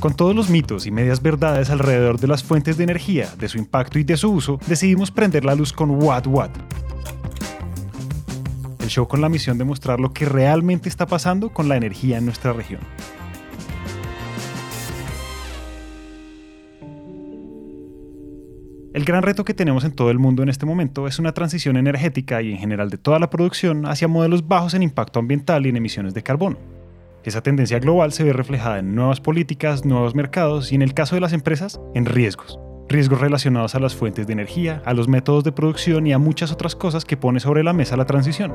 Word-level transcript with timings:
Con 0.00 0.14
todos 0.14 0.34
los 0.34 0.48
mitos 0.48 0.86
y 0.86 0.90
medias 0.90 1.20
verdades 1.20 1.68
alrededor 1.68 2.18
de 2.18 2.26
las 2.26 2.42
fuentes 2.42 2.78
de 2.78 2.84
energía, 2.84 3.28
de 3.36 3.50
su 3.50 3.58
impacto 3.58 3.98
y 3.98 4.04
de 4.04 4.16
su 4.16 4.32
uso, 4.32 4.58
decidimos 4.66 5.10
prender 5.10 5.44
la 5.44 5.54
luz 5.54 5.74
con 5.74 5.90
What 5.90 6.26
What. 6.26 6.48
El 8.78 8.88
show 8.88 9.06
con 9.06 9.20
la 9.20 9.28
misión 9.28 9.58
de 9.58 9.64
mostrar 9.64 10.00
lo 10.00 10.14
que 10.14 10.24
realmente 10.24 10.88
está 10.88 11.06
pasando 11.06 11.50
con 11.50 11.68
la 11.68 11.76
energía 11.76 12.16
en 12.16 12.24
nuestra 12.24 12.54
región. 12.54 12.80
El 18.94 19.04
gran 19.04 19.22
reto 19.22 19.44
que 19.44 19.52
tenemos 19.52 19.84
en 19.84 19.92
todo 19.92 20.10
el 20.10 20.18
mundo 20.18 20.42
en 20.42 20.48
este 20.48 20.64
momento 20.64 21.08
es 21.08 21.18
una 21.18 21.32
transición 21.32 21.76
energética 21.76 22.40
y 22.40 22.52
en 22.52 22.58
general 22.58 22.88
de 22.88 22.96
toda 22.96 23.18
la 23.18 23.28
producción 23.28 23.84
hacia 23.84 24.08
modelos 24.08 24.48
bajos 24.48 24.72
en 24.72 24.82
impacto 24.82 25.18
ambiental 25.18 25.66
y 25.66 25.68
en 25.68 25.76
emisiones 25.76 26.14
de 26.14 26.22
carbono. 26.22 26.79
Esa 27.22 27.42
tendencia 27.42 27.78
global 27.78 28.12
se 28.12 28.24
ve 28.24 28.32
reflejada 28.32 28.78
en 28.78 28.94
nuevas 28.94 29.20
políticas, 29.20 29.84
nuevos 29.84 30.14
mercados 30.14 30.72
y 30.72 30.74
en 30.74 30.80
el 30.80 30.94
caso 30.94 31.16
de 31.16 31.20
las 31.20 31.34
empresas, 31.34 31.78
en 31.94 32.06
riesgos. 32.06 32.58
Riesgos 32.88 33.20
relacionados 33.20 33.74
a 33.74 33.78
las 33.78 33.94
fuentes 33.94 34.26
de 34.26 34.32
energía, 34.32 34.80
a 34.86 34.94
los 34.94 35.06
métodos 35.06 35.44
de 35.44 35.52
producción 35.52 36.06
y 36.06 36.14
a 36.14 36.18
muchas 36.18 36.50
otras 36.50 36.74
cosas 36.74 37.04
que 37.04 37.18
pone 37.18 37.38
sobre 37.38 37.62
la 37.62 37.74
mesa 37.74 37.98
la 37.98 38.06
transición. 38.06 38.54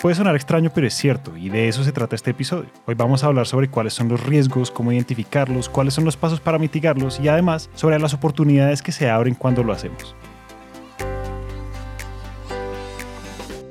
Puede 0.00 0.16
sonar 0.16 0.34
extraño, 0.34 0.70
pero 0.74 0.86
es 0.86 0.94
cierto, 0.94 1.36
y 1.36 1.50
de 1.50 1.68
eso 1.68 1.84
se 1.84 1.92
trata 1.92 2.16
este 2.16 2.30
episodio. 2.30 2.70
Hoy 2.86 2.94
vamos 2.94 3.22
a 3.22 3.26
hablar 3.26 3.46
sobre 3.46 3.68
cuáles 3.68 3.92
son 3.92 4.08
los 4.08 4.24
riesgos, 4.24 4.70
cómo 4.70 4.92
identificarlos, 4.92 5.68
cuáles 5.68 5.92
son 5.92 6.06
los 6.06 6.16
pasos 6.16 6.40
para 6.40 6.58
mitigarlos 6.58 7.20
y 7.20 7.28
además 7.28 7.68
sobre 7.74 7.98
las 7.98 8.14
oportunidades 8.14 8.82
que 8.82 8.92
se 8.92 9.10
abren 9.10 9.34
cuando 9.34 9.62
lo 9.62 9.72
hacemos. 9.72 10.16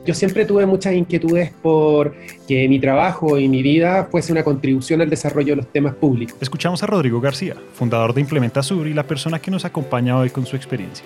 Yo 0.06 0.14
siempre 0.14 0.46
tuve 0.46 0.66
muchas 0.68 0.94
inquietudes 0.94 1.52
por 1.64 2.14
que 2.48 2.70
mi 2.70 2.80
trabajo 2.80 3.40
y 3.40 3.50
mi 3.50 3.64
vida 3.64 4.08
fuese 4.12 4.32
una 4.32 4.44
contribución 4.44 5.02
al 5.02 5.10
desarrollo 5.10 5.54
de 5.54 5.56
los 5.58 5.68
temas 5.72 5.96
públicos. 5.96 6.38
Escuchamos 6.40 6.84
a 6.84 6.86
Rodrigo 6.86 7.20
García, 7.20 7.56
fundador 7.74 8.14
de 8.14 8.22
Implementa 8.22 8.62
Sur 8.62 8.88
y 8.88 8.94
la 8.94 9.08
persona 9.08 9.40
que 9.40 9.50
nos 9.50 9.66
acompaña 9.66 10.18
hoy 10.18 10.30
con 10.30 10.46
su 10.46 10.56
experiencia. 10.56 11.06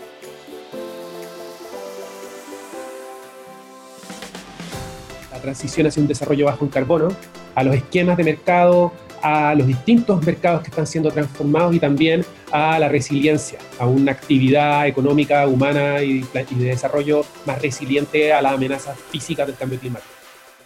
transición 5.39 5.87
hacia 5.87 6.01
un 6.01 6.07
desarrollo 6.07 6.45
bajo 6.45 6.65
en 6.65 6.69
carbono, 6.69 7.07
a 7.55 7.63
los 7.63 7.73
esquemas 7.75 8.17
de 8.17 8.23
mercado, 8.23 8.91
a 9.21 9.53
los 9.55 9.67
distintos 9.67 10.25
mercados 10.25 10.61
que 10.61 10.69
están 10.69 10.87
siendo 10.87 11.11
transformados 11.11 11.75
y 11.75 11.79
también 11.79 12.25
a 12.51 12.79
la 12.79 12.87
resiliencia, 12.89 13.59
a 13.79 13.85
una 13.85 14.11
actividad 14.11 14.87
económica, 14.87 15.47
humana 15.47 16.01
y, 16.01 16.21
de 16.21 16.65
desarrollo 16.65 17.23
más 17.45 17.61
resiliente 17.61 18.33
a 18.33 18.41
las 18.41 18.53
amenazas 18.53 18.97
físicas 19.11 19.47
del 19.47 19.55
cambio 19.55 19.79
climático. 19.79 20.13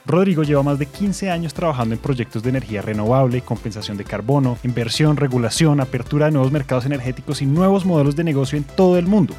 Rodrigo 0.05 0.43
lleva 0.43 0.63
más 0.63 0.79
de 0.79 0.85
15 0.85 1.29
años 1.29 1.53
trabajando 1.53 1.95
en 1.95 2.01
proyectos 2.01 2.43
de 2.43 2.49
energía 2.49 2.81
renovable, 2.81 3.41
compensación 3.41 3.95
de 3.95 4.03
carbono, 4.03 4.57
inversión, 4.63 5.15
regulación, 5.15 5.79
apertura 5.79 6.25
de 6.25 6.33
nuevos 6.33 6.51
mercados 6.51 6.85
energéticos 6.85 7.41
y 7.41 7.45
nuevos 7.45 7.85
modelos 7.85 8.15
de 8.15 8.25
negocio 8.25 8.57
en 8.57 8.65
todo 8.65 8.97
el 8.97 9.07
mundo. 9.07 9.33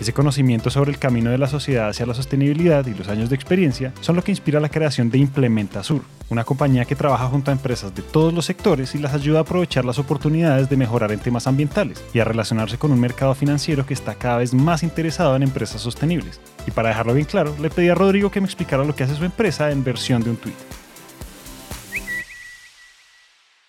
Ese 0.00 0.12
conocimiento 0.12 0.70
sobre 0.70 0.92
el 0.92 0.98
camino 0.98 1.30
de 1.30 1.38
la 1.38 1.48
sociedad 1.48 1.88
hacia 1.88 2.06
la 2.06 2.14
sostenibilidad 2.14 2.86
y 2.86 2.94
los 2.94 3.08
años 3.08 3.30
de 3.30 3.34
experiencia 3.34 3.92
son 4.00 4.14
lo 4.14 4.22
que 4.22 4.30
inspira 4.30 4.60
la 4.60 4.68
creación 4.68 5.10
de 5.10 5.18
Implementa 5.18 5.82
Sur, 5.82 6.02
una 6.30 6.44
compañía 6.44 6.84
que 6.84 6.94
trabaja 6.94 7.26
junto 7.26 7.50
a 7.50 7.54
empresas 7.54 7.92
de 7.92 8.02
todos 8.02 8.32
los 8.32 8.44
sectores 8.44 8.94
y 8.94 8.98
las 8.98 9.12
ayuda 9.12 9.40
a 9.40 9.42
aprovechar 9.42 9.84
las 9.84 9.98
oportunidades 9.98 10.70
de 10.70 10.76
mejorar 10.76 11.10
en 11.10 11.18
temas 11.18 11.48
ambientales 11.48 12.04
y 12.14 12.20
a 12.20 12.24
relacionarse 12.24 12.78
con 12.78 12.92
un 12.92 13.00
mercado 13.00 13.34
financiero 13.34 13.86
que 13.86 13.94
está 13.94 14.14
cada 14.14 14.38
vez 14.38 14.54
más 14.54 14.84
interesado 14.84 15.34
en 15.34 15.42
empresas 15.42 15.80
sostenibles. 15.80 16.40
Y 16.64 16.70
para 16.70 16.90
dejarlo 16.90 17.14
bien 17.14 17.26
claro, 17.26 17.56
le 17.60 17.68
pedí 17.68 17.88
a 17.88 17.96
Rodrigo 17.96 18.30
que 18.30 18.40
me 18.40 18.46
explicara 18.46 18.84
lo 18.84 18.94
que 18.94 19.02
hace 19.02 19.16
su 19.16 19.24
empresa 19.24 19.72
en 19.72 19.82
versión 19.82 20.22
de 20.22 20.30
un 20.30 20.36
tweet. 20.36 20.54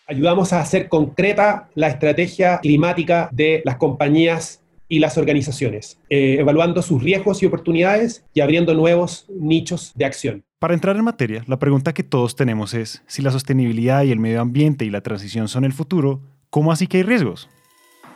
Ayudamos 0.06 0.54
a 0.54 0.62
hacer 0.62 0.90
concreta 0.90 1.70
la 1.74 1.88
estrategia 1.88 2.60
climática 2.60 3.30
de 3.32 3.64
las 3.66 3.78
compañías 3.78 4.62
y 4.90 4.98
las 4.98 5.18
organizaciones, 5.18 6.00
eh, 6.10 6.38
evaluando 6.40 6.82
sus 6.82 7.02
riesgos 7.02 7.42
y 7.44 7.46
oportunidades 7.46 8.26
y 8.34 8.42
abriendo 8.42 8.74
nuevos 8.74 9.28
nichos 9.30 9.94
de 9.96 10.06
acción. 10.06 10.44
Para 10.58 10.74
entrar 10.74 10.98
en 10.98 11.04
materia, 11.06 11.44
la 11.48 11.60
pregunta 11.60 11.94
que 11.94 12.04
todos 12.04 12.36
tenemos 12.36 12.74
es, 12.74 13.04
si 13.08 13.22
la 13.22 13.32
sostenibilidad 13.32 14.04
y 14.04 14.12
el 14.12 14.20
medio 14.20 14.42
ambiente 14.42 14.84
y 14.84 14.90
la 14.90 15.02
transición 15.02 15.48
son 15.48 15.64
el 15.64 15.72
futuro, 15.72 16.22
¿cómo 16.50 16.72
así 16.72 16.88
que 16.88 16.98
hay 16.98 17.04
riesgos? 17.04 17.48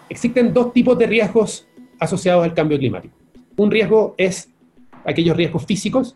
Existen 0.10 0.52
dos 0.52 0.74
tipos 0.74 0.98
de 0.98 1.06
riesgos 1.06 1.68
asociados 2.00 2.44
al 2.44 2.54
cambio 2.54 2.78
climático. 2.78 3.16
Un 3.56 3.72
riesgo 3.72 4.16
es 4.18 4.50
aquellos 5.06 5.38
riesgos 5.38 5.66
físicos, 5.66 6.16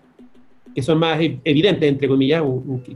que 0.73 0.81
son 0.81 0.97
más 0.97 1.19
evidentes, 1.19 1.87
entre 1.87 2.07
comillas, 2.07 2.43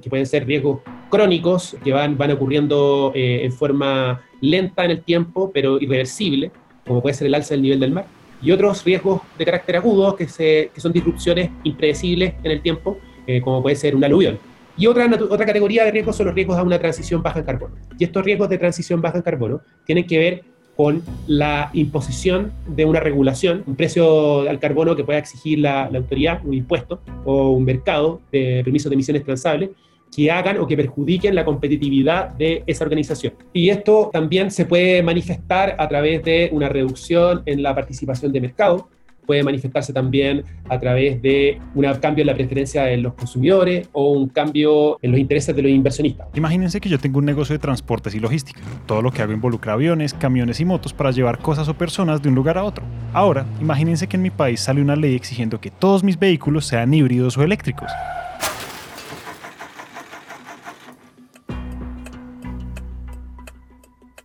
que 0.01 0.09
pueden 0.09 0.25
ser 0.25 0.45
riesgos 0.45 0.81
crónicos, 1.09 1.77
que 1.83 1.93
van, 1.93 2.17
van 2.17 2.31
ocurriendo 2.31 3.11
eh, 3.15 3.45
en 3.45 3.51
forma 3.51 4.21
lenta 4.41 4.83
en 4.83 4.91
el 4.91 5.03
tiempo, 5.03 5.51
pero 5.53 5.79
irreversible 5.79 6.51
como 6.85 7.01
puede 7.01 7.13
ser 7.15 7.27
el 7.27 7.35
alza 7.35 7.53
del 7.53 7.61
nivel 7.61 7.79
del 7.79 7.91
mar, 7.91 8.05
y 8.41 8.51
otros 8.51 8.83
riesgos 8.83 9.21
de 9.37 9.45
carácter 9.45 9.77
agudo, 9.77 10.15
que, 10.15 10.27
se, 10.27 10.71
que 10.73 10.81
son 10.81 10.91
disrupciones 10.91 11.51
impredecibles 11.63 12.33
en 12.43 12.51
el 12.51 12.61
tiempo, 12.61 12.97
eh, 13.27 13.41
como 13.41 13.61
puede 13.61 13.75
ser 13.75 13.95
un 13.95 14.03
aluvión. 14.03 14.39
Y 14.77 14.87
otra, 14.87 15.07
otra 15.29 15.45
categoría 15.45 15.85
de 15.85 15.91
riesgos 15.91 16.15
son 16.15 16.27
los 16.27 16.35
riesgos 16.35 16.57
a 16.57 16.63
una 16.63 16.79
transición 16.79 17.21
baja 17.21 17.39
en 17.39 17.45
carbono. 17.45 17.75
Y 17.99 18.03
estos 18.03 18.23
riesgos 18.23 18.49
de 18.49 18.57
transición 18.57 19.01
baja 19.01 19.17
en 19.17 19.23
carbono 19.23 19.61
tienen 19.85 20.07
que 20.07 20.17
ver 20.17 20.43
con 20.75 21.03
la 21.27 21.69
imposición 21.73 22.51
de 22.65 22.85
una 22.85 22.99
regulación, 22.99 23.63
un 23.67 23.75
precio 23.75 24.49
al 24.49 24.57
carbono 24.57 24.95
que 24.95 25.03
pueda 25.03 25.19
exigir 25.19 25.59
la, 25.59 25.89
la 25.91 25.99
autoridad, 25.99 26.41
un 26.43 26.53
impuesto 26.53 27.01
o 27.25 27.51
un 27.51 27.65
mercado 27.65 28.21
de 28.31 28.61
permisos 28.63 28.89
de 28.89 28.95
emisiones 28.95 29.23
transables, 29.23 29.69
que 30.13 30.29
hagan 30.29 30.57
o 30.57 30.67
que 30.67 30.75
perjudiquen 30.75 31.35
la 31.35 31.45
competitividad 31.45 32.29
de 32.35 32.63
esa 32.67 32.83
organización. 32.83 33.33
Y 33.53 33.69
esto 33.69 34.09
también 34.11 34.51
se 34.51 34.65
puede 34.65 35.01
manifestar 35.01 35.75
a 35.77 35.87
través 35.87 36.23
de 36.23 36.49
una 36.51 36.69
reducción 36.69 37.43
en 37.45 37.63
la 37.63 37.73
participación 37.73 38.31
de 38.31 38.41
mercado, 38.41 38.89
puede 39.25 39.43
manifestarse 39.43 39.93
también 39.93 40.43
a 40.67 40.79
través 40.79 41.21
de 41.21 41.59
un 41.75 41.85
cambio 42.01 42.23
en 42.23 42.27
la 42.27 42.33
preferencia 42.33 42.83
de 42.83 42.97
los 42.97 43.13
consumidores 43.13 43.87
o 43.93 44.11
un 44.11 44.27
cambio 44.27 44.97
en 45.01 45.11
los 45.11 45.19
intereses 45.19 45.55
de 45.55 45.61
los 45.61 45.71
inversionistas. 45.71 46.27
Imagínense 46.33 46.81
que 46.81 46.89
yo 46.89 46.99
tengo 46.99 47.19
un 47.19 47.25
negocio 47.25 47.53
de 47.53 47.59
transportes 47.59 48.13
y 48.15 48.19
logística. 48.19 48.59
Todo 48.85 49.01
lo 49.01 49.11
que 49.11 49.21
hago 49.21 49.31
involucra 49.31 49.73
aviones, 49.73 50.13
camiones 50.13 50.59
y 50.59 50.65
motos 50.65 50.93
para 50.93 51.11
llevar 51.11 51.39
cosas 51.39 51.69
o 51.69 51.73
personas 51.73 52.21
de 52.21 52.29
un 52.29 52.35
lugar 52.35 52.57
a 52.57 52.63
otro. 52.63 52.83
Ahora, 53.13 53.45
imagínense 53.61 54.07
que 54.07 54.17
en 54.17 54.23
mi 54.23 54.31
país 54.31 54.59
sale 54.59 54.81
una 54.81 54.95
ley 54.95 55.15
exigiendo 55.15 55.61
que 55.61 55.71
todos 55.71 56.03
mis 56.03 56.19
vehículos 56.19 56.65
sean 56.65 56.93
híbridos 56.93 57.37
o 57.37 57.43
eléctricos. 57.43 57.89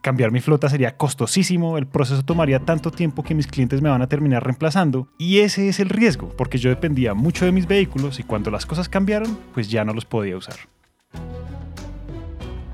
Cambiar 0.07 0.31
mi 0.31 0.39
flota 0.39 0.69
sería 0.69 0.97
costosísimo, 0.97 1.79
el 1.79 1.89
proceso 1.89 2.25
tomaría 2.25 2.61
tanto 2.61 2.93
tiempo 2.93 3.25
que 3.25 3.35
mis 3.35 3.49
clientes 3.49 3.83
me 3.83 3.89
van 3.89 4.03
a 4.03 4.07
terminar 4.07 4.45
reemplazando 4.45 5.09
y 5.19 5.39
ese 5.39 5.69
es 5.69 5.81
el 5.81 5.89
riesgo, 5.89 6.29
porque 6.39 6.59
yo 6.59 6.71
dependía 6.71 7.13
mucho 7.13 7.45
de 7.45 7.51
mis 7.51 7.67
vehículos 7.67 8.21
y 8.21 8.23
cuando 8.23 8.53
las 8.53 8.67
cosas 8.67 8.89
cambiaron, 8.89 9.37
pues 9.53 9.69
ya 9.69 9.85
no 9.85 9.93
los 9.93 10.05
podía 10.05 10.37
usar. 10.37 10.55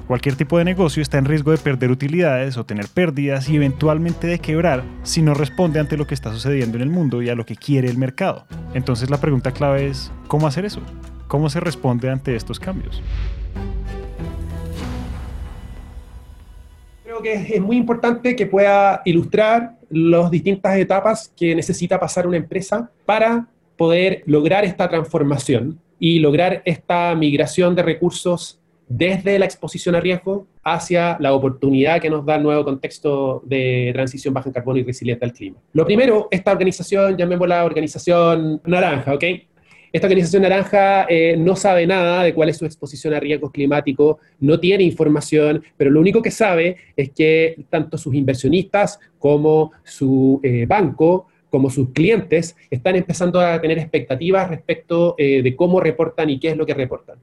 Cualquier 0.07 0.37
tipo 0.37 0.59
de 0.59 0.65
negocio 0.65 1.01
está 1.01 1.17
en 1.17 1.25
riesgo 1.25 1.53
de 1.53 1.57
perder 1.57 1.91
utilidades 1.91 2.59
o 2.59 2.67
tener 2.67 2.87
pérdidas 2.89 3.49
y 3.49 3.57
eventualmente 3.57 4.27
de 4.27 4.39
quebrar 4.39 4.85
si 5.03 5.23
no 5.23 5.33
responde 5.33 5.81
ante 5.81 5.97
lo 5.97 6.07
que 6.07 6.13
está 6.13 6.35
sucediendo 6.35 6.77
en 6.77 6.83
el 6.83 6.91
mundo 6.91 7.23
y 7.23 7.31
a 7.31 7.35
lo 7.35 7.47
que 7.47 7.57
quiere 7.57 7.89
el 7.89 7.97
mercado. 7.97 8.45
Entonces 8.75 9.09
la 9.09 9.23
pregunta 9.23 9.53
clave 9.53 9.87
es, 9.87 10.13
¿cómo 10.29 10.47
hacer 10.47 10.67
eso? 10.67 10.83
¿Cómo 11.29 11.49
se 11.49 11.61
responde 11.61 12.11
ante 12.11 12.37
estos 12.37 12.61
cambios? 12.61 13.01
Que 17.23 17.33
es 17.35 17.61
muy 17.61 17.77
importante 17.77 18.37
que 18.37 18.47
pueda 18.47 19.03
ilustrar 19.05 19.77
las 19.91 20.31
distintas 20.31 20.77
etapas 20.77 21.33
que 21.37 21.55
necesita 21.55 21.99
pasar 21.99 22.27
una 22.27 22.37
empresa 22.37 22.91
para 23.07 23.47
poder 23.77 24.23
lograr 24.27 24.65
esta 24.65 24.89
transformación 24.89 25.79
y 25.99 26.19
lograr 26.19 26.63
esta 26.65 27.15
migración 27.15 27.75
de 27.75 27.83
recursos 27.83 28.59
desde 28.89 29.39
la 29.39 29.45
exposición 29.45 29.95
a 29.95 30.01
riesgo 30.01 30.47
hacia 30.65 31.17
la 31.21 31.33
oportunidad 31.33 32.01
que 32.01 32.11
nos 32.11 32.27
da 32.27 32.37
el 32.37 32.43
nuevo 32.43 32.65
contexto 32.65 33.43
de 33.47 33.91
transición 33.93 34.35
baja 34.35 34.49
en 34.49 34.53
carbono 34.53 34.79
y 34.79 34.85
resiliente 34.85 35.25
al 35.25 35.33
clima. 35.33 35.59
Lo 35.73 35.85
primero, 35.85 36.29
esta 36.31 36.53
organización, 36.53 37.17
llamémosla 37.17 37.65
organización 37.65 38.61
naranja, 38.65 39.15
¿ok? 39.15 39.25
Esta 39.93 40.07
organización 40.07 40.43
naranja 40.43 41.05
eh, 41.09 41.37
no 41.37 41.55
sabe 41.55 41.87
nada 41.87 42.23
de 42.23 42.33
cuál 42.33 42.49
es 42.49 42.57
su 42.57 42.65
exposición 42.65 43.13
a 43.13 43.21
riesgos 43.21 43.51
climáticos, 43.51 44.17
no 44.41 44.59
tiene 44.59 44.85
información, 44.85 45.63
pero 45.77 45.91
lo 45.91 46.01
único 46.01 46.23
que 46.23 46.31
sabe 46.31 46.77
es 46.97 47.11
que 47.11 47.67
tanto 47.69 47.99
sus 47.99 48.15
inversionistas 48.15 48.99
como 49.19 49.73
su 49.85 50.41
eh, 50.43 50.65
banco 50.67 51.27
como 51.51 51.69
sus 51.69 51.91
clientes 51.91 52.57
están 52.71 52.97
empezando 52.97 53.39
a 53.39 53.61
tener 53.61 53.79
expectativas 53.79 54.49
respecto 54.49 55.15
eh, 55.19 55.43
de 55.43 55.55
cómo 55.55 55.81
reportan 55.81 56.31
y 56.31 56.41
qué 56.41 56.49
es 56.49 56.57
lo 56.57 56.65
que 56.65 56.73
reportan. 56.73 57.19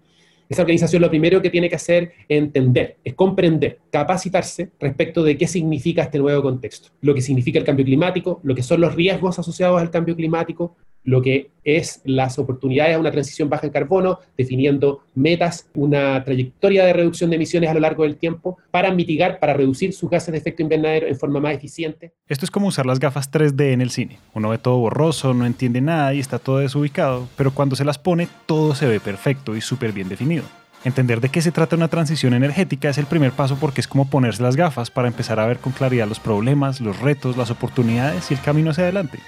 Esa 0.48 0.62
organización 0.62 1.02
lo 1.02 1.10
primero 1.10 1.42
que 1.42 1.50
tiene 1.50 1.68
que 1.68 1.76
hacer 1.76 2.12
es 2.28 2.38
entender, 2.38 2.98
es 3.04 3.16
comprender, 3.16 3.80
capacitarse 3.90 4.70
respecto 4.80 5.24
de 5.24 5.36
qué 5.36 5.48
significa 5.48 6.04
este 6.04 6.20
nuevo 6.20 6.44
contexto, 6.44 6.90
lo 7.02 7.16
que 7.16 7.22
significa 7.22 7.58
el 7.58 7.66
cambio 7.66 7.86
climático, 7.86 8.40
lo 8.44 8.54
que 8.54 8.62
son 8.62 8.82
los 8.82 8.94
riesgos 8.94 9.40
asociados 9.40 9.82
al 9.82 9.90
cambio 9.90 10.16
climático, 10.16 10.76
lo 11.04 11.22
que 11.22 11.52
es 11.64 12.02
las 12.06 12.40
oportunidades 12.40 12.96
a 12.96 13.00
una 13.00 13.12
transición 13.12 13.50
baja 13.50 13.68
en 13.68 13.74
carbono, 13.74 14.20
definiendo 14.38 15.02
metas, 15.16 15.70
una 15.74 16.24
trayectoria 16.24 16.86
de 16.86 16.94
reducción 16.94 17.30
de 17.30 17.36
emisiones 17.36 17.70
a 17.70 17.74
lo 17.74 17.80
largo 17.80 18.04
del 18.04 18.18
tiempo 18.18 18.58
para 18.72 18.92
mitigar, 18.92 19.40
para 19.40 19.54
reducir 19.54 19.94
sus 19.94 20.10
gases 20.10 20.32
de 20.32 20.38
efecto 20.38 20.62
invernadero 20.62 21.08
en 21.08 21.16
forma 21.16 21.40
más 21.40 21.54
eficiente. 21.54 22.14
Esto 22.28 22.46
es 22.46 22.52
como 22.52 22.68
usar 22.68 22.86
las 22.86 23.00
gafas 23.00 23.32
3D 23.32 23.74
en 23.74 23.82
el 23.82 23.92
cine. 23.92 24.20
Uno 24.34 24.50
ve 24.50 24.58
todo 24.58 24.78
borroso, 24.78 25.34
no 25.34 25.46
entiende 25.46 25.82
nada 25.82 26.14
y 26.14 26.20
está 26.20 26.40
todo 26.40 26.60
desubicado, 26.60 27.28
pero 27.38 27.52
cuando 27.52 27.76
se 27.76 27.86
las 27.86 27.98
pone 27.98 28.28
todo 28.46 28.76
se 28.76 28.88
ve 28.88 29.00
perfecto 29.00 29.56
y 29.56 29.62
súper 29.62 29.92
bien 29.92 30.10
definido. 30.10 30.44
Entender 30.86 31.20
de 31.20 31.30
qué 31.30 31.42
se 31.42 31.52
trata 31.52 31.76
una 31.76 31.90
transición 31.90 32.34
energética 32.34 32.90
es 32.90 32.98
el 32.98 33.06
primer 33.06 33.34
paso 33.34 33.58
porque 33.60 33.82
es 33.82 33.88
como 33.88 34.10
ponerse 34.10 34.42
las 34.42 34.56
gafas 34.56 34.90
para 34.90 35.10
empezar 35.10 35.40
a 35.40 35.46
ver 35.46 35.58
con 35.58 35.74
claridad 35.74 36.08
los 36.08 36.22
problemas, 36.22 36.80
los 36.80 37.00
retos, 37.00 37.36
las 37.36 37.52
oportunidades 37.52 38.32
y 38.32 38.36
el 38.36 38.42
camino 38.42 38.72
hacia 38.72 38.86
adelante. 38.86 39.20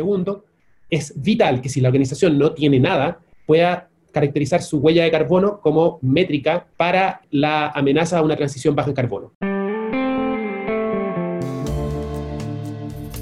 Segundo, 0.00 0.46
es 0.88 1.12
vital 1.20 1.60
que 1.60 1.68
si 1.68 1.82
la 1.82 1.88
organización 1.88 2.38
no 2.38 2.54
tiene 2.54 2.80
nada, 2.80 3.20
pueda 3.44 3.90
caracterizar 4.12 4.62
su 4.62 4.78
huella 4.78 5.04
de 5.04 5.10
carbono 5.10 5.60
como 5.60 5.98
métrica 6.00 6.66
para 6.78 7.20
la 7.30 7.68
amenaza 7.68 8.16
a 8.16 8.22
una 8.22 8.34
transición 8.34 8.74
baja 8.74 8.88
en 8.88 8.94
carbono. 8.94 9.34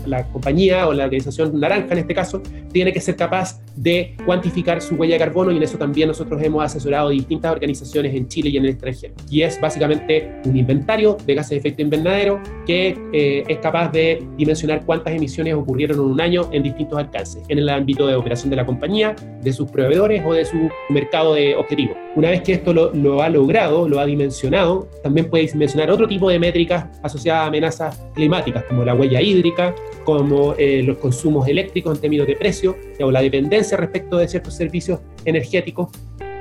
La 0.08 0.24
compañía 0.24 0.88
o 0.88 0.92
la 0.92 1.04
organización 1.04 1.58
naranja 1.58 1.92
en 1.92 1.98
este 1.98 2.14
caso 2.14 2.42
tiene 2.72 2.92
que 2.92 3.00
ser 3.00 3.16
capaz 3.16 3.60
de 3.76 4.16
cuantificar 4.24 4.80
su 4.82 4.96
huella 4.96 5.14
de 5.14 5.20
carbono 5.20 5.52
y 5.52 5.56
en 5.56 5.62
eso 5.62 5.78
también 5.78 6.08
nosotros 6.08 6.42
hemos 6.42 6.64
asesorado 6.64 7.10
distintas 7.10 7.52
organizaciones 7.52 8.14
en 8.14 8.28
Chile 8.28 8.50
y 8.50 8.56
en 8.56 8.64
el 8.64 8.70
extranjero. 8.70 9.14
Y 9.30 9.42
es 9.42 9.60
básicamente 9.60 10.40
un 10.44 10.56
inventario 10.56 11.16
de 11.24 11.34
gases 11.34 11.50
de 11.50 11.56
efecto 11.56 11.82
invernadero 11.82 12.40
que 12.66 12.98
eh, 13.12 13.44
es 13.46 13.58
capaz 13.58 13.90
de 13.92 14.26
dimensionar 14.36 14.84
cuántas 14.84 15.14
emisiones 15.14 15.54
ocurrieron 15.54 15.98
en 15.98 16.04
un 16.04 16.20
año 16.20 16.48
en 16.52 16.62
distintos 16.62 16.98
alcances, 16.98 17.42
en 17.48 17.58
el 17.58 17.68
ámbito 17.68 18.06
de 18.06 18.14
operación 18.14 18.50
de 18.50 18.56
la 18.56 18.66
compañía, 18.66 19.14
de 19.42 19.52
sus 19.52 19.70
proveedores 19.70 20.22
o 20.26 20.32
de 20.32 20.44
su 20.44 20.68
mercado 20.88 21.34
de 21.34 21.54
objetivo. 21.54 21.94
Una 22.16 22.30
vez 22.30 22.42
que 22.42 22.54
esto 22.54 22.72
lo, 22.72 22.92
lo 22.92 23.22
ha 23.22 23.28
logrado, 23.28 23.88
lo 23.88 24.00
ha 24.00 24.06
dimensionado, 24.06 24.88
también 25.02 25.30
puede 25.30 25.46
dimensionar 25.46 25.90
otro 25.90 26.08
tipo 26.08 26.28
de 26.28 26.38
métricas 26.38 26.86
asociadas 27.02 27.44
a 27.44 27.46
amenazas 27.46 28.02
climáticas, 28.14 28.64
como 28.64 28.84
la 28.84 28.94
huella 28.94 29.20
hídrica, 29.20 29.74
como 30.08 30.54
eh, 30.56 30.82
los 30.82 30.96
consumos 30.96 31.46
eléctricos 31.48 31.94
en 31.94 32.00
términos 32.00 32.26
de 32.26 32.34
precio 32.34 32.74
o 32.98 33.10
la 33.10 33.20
dependencia 33.20 33.76
respecto 33.76 34.16
de 34.16 34.26
ciertos 34.26 34.54
servicios 34.54 35.00
energéticos, 35.26 35.90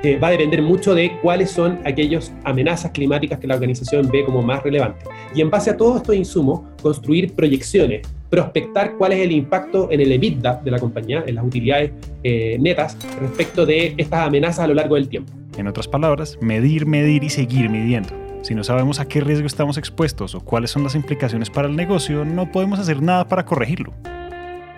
eh, 0.02 0.16
va 0.16 0.28
a 0.28 0.30
depender 0.30 0.62
mucho 0.62 0.94
de 0.94 1.12
cuáles 1.20 1.50
son 1.50 1.78
aquellas 1.84 2.32
amenazas 2.44 2.92
climáticas 2.92 3.38
que 3.38 3.46
la 3.46 3.56
organización 3.56 4.08
ve 4.10 4.24
como 4.24 4.40
más 4.40 4.62
relevantes. 4.62 5.06
Y 5.34 5.42
en 5.42 5.50
base 5.50 5.68
a 5.68 5.76
todos 5.76 5.96
estos 5.96 6.16
insumos, 6.16 6.62
construir 6.80 7.34
proyecciones, 7.34 8.08
prospectar 8.30 8.96
cuál 8.96 9.12
es 9.12 9.18
el 9.18 9.32
impacto 9.32 9.88
en 9.90 10.00
el 10.00 10.12
EBITDA 10.12 10.62
de 10.64 10.70
la 10.70 10.78
compañía, 10.78 11.22
en 11.26 11.34
las 11.34 11.44
utilidades 11.44 11.92
eh, 12.22 12.56
netas, 12.58 12.96
respecto 13.20 13.66
de 13.66 13.92
estas 13.98 14.26
amenazas 14.26 14.60
a 14.60 14.68
lo 14.68 14.72
largo 14.72 14.94
del 14.94 15.10
tiempo. 15.10 15.30
En 15.58 15.66
otras 15.66 15.86
palabras, 15.86 16.38
medir, 16.40 16.86
medir 16.86 17.22
y 17.22 17.28
seguir 17.28 17.68
midiendo. 17.68 18.27
Si 18.48 18.54
no 18.54 18.64
sabemos 18.64 18.98
a 18.98 19.06
qué 19.06 19.20
riesgo 19.20 19.46
estamos 19.46 19.76
expuestos 19.76 20.34
o 20.34 20.40
cuáles 20.40 20.70
son 20.70 20.82
las 20.82 20.94
implicaciones 20.94 21.50
para 21.50 21.68
el 21.68 21.76
negocio, 21.76 22.24
no 22.24 22.50
podemos 22.50 22.78
hacer 22.78 23.02
nada 23.02 23.28
para 23.28 23.44
corregirlo. 23.44 23.92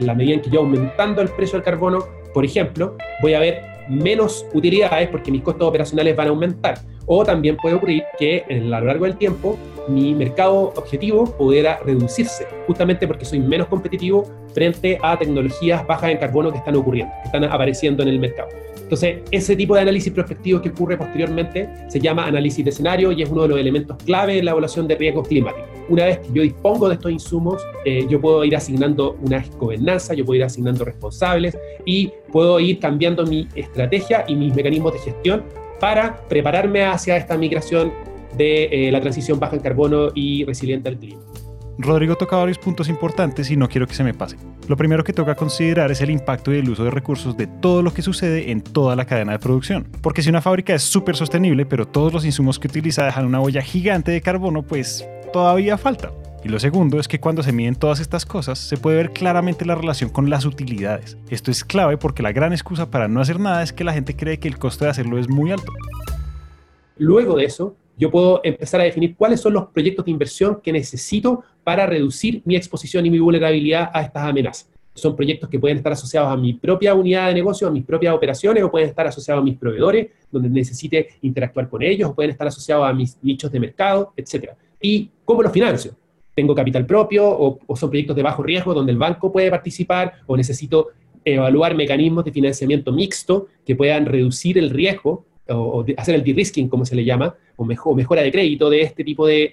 En 0.01 0.09
la 0.09 0.15
medida 0.17 0.35
en 0.35 0.43
que 0.43 0.51
yo 0.51 0.59
aumentando 0.59 1.23
el 1.23 1.29
precio 1.29 1.57
del 1.57 1.63
carbono, 1.63 2.01
por 2.35 2.45
ejemplo, 2.45 2.97
voy 3.23 3.35
a 3.35 3.39
ver 3.39 3.63
menos 3.89 4.45
utilidades 4.55 5.09
porque 5.11 5.31
mis 5.31 5.43
costos 5.43 5.69
operacionales 5.69 6.17
van 6.17 6.27
a 6.27 6.31
aumentar. 6.31 6.81
O 7.07 7.25
también 7.25 7.57
puede 7.59 7.77
ocurrir 7.77 8.03
que 8.19 8.45
a 8.51 8.55
lo 8.55 8.87
largo 8.87 9.05
del 9.05 9.17
tiempo 9.17 9.57
mi 9.87 10.17
mercado 10.17 10.73
objetivo 10.75 11.27
pudiera 11.37 11.79
reducirse, 11.87 12.49
justamente 12.67 13.07
porque 13.07 13.25
soy 13.25 13.39
menos 13.39 13.69
competitivo 13.69 14.25
frente 14.53 14.99
a 15.01 15.17
tecnologías 15.17 15.87
bajas 15.87 16.11
en 16.11 16.19
carbono 16.19 16.51
que 16.51 16.59
están 16.59 16.75
ocurriendo, 16.75 17.15
que 17.23 17.27
están 17.27 17.45
apareciendo 17.45 18.03
en 18.03 18.09
el 18.09 18.19
mercado. 18.19 18.49
Entonces, 18.91 19.19
ese 19.31 19.55
tipo 19.55 19.77
de 19.77 19.83
análisis 19.83 20.13
prospectivo 20.13 20.61
que 20.61 20.71
ocurre 20.71 20.99
posteriormente 20.99 21.69
se 21.87 22.01
llama 22.01 22.25
análisis 22.25 22.65
de 22.65 22.71
escenario 22.71 23.13
y 23.13 23.23
es 23.23 23.31
uno 23.31 23.43
de 23.43 23.49
los 23.51 23.61
elementos 23.61 23.97
clave 24.05 24.39
en 24.39 24.45
la 24.45 24.51
evaluación 24.51 24.89
de 24.89 24.97
riesgos 24.97 25.29
climáticos. 25.29 25.71
Una 25.89 26.07
vez 26.07 26.19
que 26.19 26.33
yo 26.33 26.43
dispongo 26.43 26.89
de 26.89 26.95
estos 26.95 27.13
insumos, 27.13 27.63
eh, 27.85 28.05
yo 28.11 28.21
puedo 28.21 28.45
ir 28.45 28.57
asignando 28.57 29.17
una 29.23 29.45
gobernanza, 29.61 30.13
yo 30.15 30.25
puedo 30.25 30.39
ir 30.39 30.45
asignando 30.45 30.85
responsables 30.85 31.57
y 31.87 32.11
puedo 32.33 32.59
ir 32.59 32.81
cambiando 32.81 33.25
mi 33.25 33.47
estrategia 33.55 34.25
y 34.27 34.35
mis 34.35 34.53
mecanismos 34.57 34.93
de 34.95 34.99
gestión 34.99 35.45
para 35.79 36.27
prepararme 36.29 36.83
hacia 36.83 37.17
esta 37.17 37.39
migración 37.39 37.93
de 38.37 38.89
eh, 38.89 38.91
la 38.91 39.01
transición 39.01 39.39
baja 39.39 39.55
en 39.55 39.63
carbono 39.63 40.09
y 40.17 40.45
resiliente 40.45 40.89
al 40.89 40.99
clima. 40.99 41.30
Rodrigo 41.83 42.17
toca 42.17 42.37
varios 42.37 42.59
puntos 42.59 42.89
importantes 42.89 43.51
y 43.51 43.57
no 43.57 43.69
quiero 43.69 43.87
que 43.87 43.95
se 43.95 44.05
me 44.05 44.15
pase. 44.15 44.37
Lo 44.69 44.77
primero 44.77 45.03
que 45.03 45.13
toca 45.13 45.35
considerar 45.35 45.91
es 45.91 46.01
el 46.01 46.11
impacto 46.11 46.53
y 46.53 46.59
el 46.59 46.69
uso 46.69 46.85
de 46.85 46.91
recursos 46.91 47.37
de 47.37 47.47
todo 47.47 47.83
lo 47.83 47.93
que 47.93 48.03
sucede 48.03 48.51
en 48.51 48.61
toda 48.61 48.97
la 48.97 49.07
cadena 49.07 49.33
de 49.33 49.39
producción. 49.39 49.87
Porque 50.03 50.23
si 50.23 50.29
una 50.29 50.43
fábrica 50.43 50.75
es 50.75 50.83
súper 50.83 51.17
sostenible, 51.17 51.67
pero 51.67 51.87
todos 51.87 52.13
los 52.13 52.25
insumos 52.25 52.59
que 52.59 52.69
utiliza 52.69 53.05
dejan 53.05 53.27
una 53.27 53.41
olla 53.41 53.63
gigante 53.63 54.11
de 54.13 54.21
carbono, 54.21 54.63
pues 54.63 55.07
todavía 55.33 55.79
falta. 55.79 56.13
Y 56.43 56.49
lo 56.49 56.59
segundo 56.59 56.99
es 56.99 57.07
que 57.07 57.21
cuando 57.21 57.43
se 57.43 57.53
miden 57.53 57.75
todas 57.75 58.01
estas 58.01 58.25
cosas, 58.25 58.59
se 58.59 58.79
puede 58.79 58.97
ver 58.97 59.13
claramente 59.13 59.67
la 59.67 59.75
relación 59.75 60.09
con 60.11 60.31
las 60.31 60.47
utilidades. 60.47 61.19
Esto 61.29 61.51
es 61.51 61.65
clave 61.65 61.99
porque 61.99 62.23
la 62.23 62.33
gran 62.33 62.53
excusa 62.53 62.91
para 62.91 63.09
no 63.09 63.21
hacer 63.21 63.39
nada 63.39 63.63
es 63.63 63.73
que 63.73 63.85
la 63.85 63.93
gente 63.93 64.17
cree 64.17 64.39
que 64.39 64.49
el 64.49 64.59
costo 64.59 64.85
de 64.85 64.91
hacerlo 64.91 65.19
es 65.19 65.29
muy 65.29 65.53
alto. 65.53 65.71
Luego 66.97 67.37
de 67.37 67.45
eso, 67.45 67.77
yo 68.01 68.11
puedo 68.11 68.41
empezar 68.43 68.81
a 68.81 68.85
definir 68.85 69.15
cuáles 69.15 69.43
son 69.43 69.53
los 69.53 69.67
proyectos 69.69 70.07
de 70.07 70.11
inversión 70.11 70.61
que 70.63 70.73
necesito 70.73 71.45
para 71.63 71.85
reducir 71.85 72.41
mi 72.47 72.57
exposición 72.57 73.05
y 73.05 73.11
mi 73.11 73.19
vulnerabilidad 73.19 73.91
a 73.93 74.01
estas 74.01 74.25
amenazas. 74.25 74.71
Son 74.95 75.15
proyectos 75.15 75.51
que 75.51 75.59
pueden 75.59 75.77
estar 75.77 75.93
asociados 75.93 76.33
a 76.33 76.37
mi 76.37 76.55
propia 76.55 76.95
unidad 76.95 77.29
de 77.29 77.35
negocio, 77.35 77.69
a 77.69 77.71
mis 77.71 77.85
propias 77.85 78.15
operaciones, 78.15 78.65
o 78.65 78.71
pueden 78.71 78.89
estar 78.89 79.07
asociados 79.07 79.43
a 79.43 79.45
mis 79.45 79.59
proveedores, 79.59 80.09
donde 80.33 80.49
necesite 80.49 81.11
interactuar 81.21 81.69
con 81.69 81.83
ellos, 81.83 82.09
o 82.09 82.15
pueden 82.15 82.31
estar 82.31 82.47
asociados 82.47 82.89
a 82.89 82.93
mis 82.95 83.19
nichos 83.23 83.53
de 83.53 83.61
mercado, 83.61 84.15
etc. 84.17 84.53
¿Y 84.81 85.11
cómo 85.27 85.43
los 85.43 85.53
financio? 85.53 85.95
¿Tengo 86.35 86.55
capital 86.55 86.87
propio 86.87 87.29
o, 87.29 87.59
o 87.67 87.77
son 87.77 87.91
proyectos 87.91 88.17
de 88.17 88.23
bajo 88.23 88.43
riesgo 88.43 88.73
donde 88.73 88.93
el 88.93 88.99
banco 88.99 89.31
puede 89.31 89.51
participar 89.51 90.15
o 90.27 90.39
necesito 90.39 90.89
evaluar 91.23 91.75
mecanismos 91.75 92.25
de 92.25 92.33
financiamiento 92.33 92.93
mixto 92.93 93.49
que 93.67 93.77
puedan 93.77 94.07
reducir 94.07 94.57
el 94.57 94.71
riesgo 94.71 95.27
o, 95.51 95.85
hacer 95.97 96.15
el 96.15 96.25
de-risking, 96.25 96.69
como 96.69 96.85
se 96.85 96.95
le 96.95 97.05
llama, 97.05 97.35
o, 97.57 97.65
mejor, 97.65 97.95
mejora 97.95 98.23
de 98.23 98.31
crédito 98.33 98.71
de 98.71 98.83
este 98.83 99.05
tipo 99.05 99.27
de, 99.27 99.53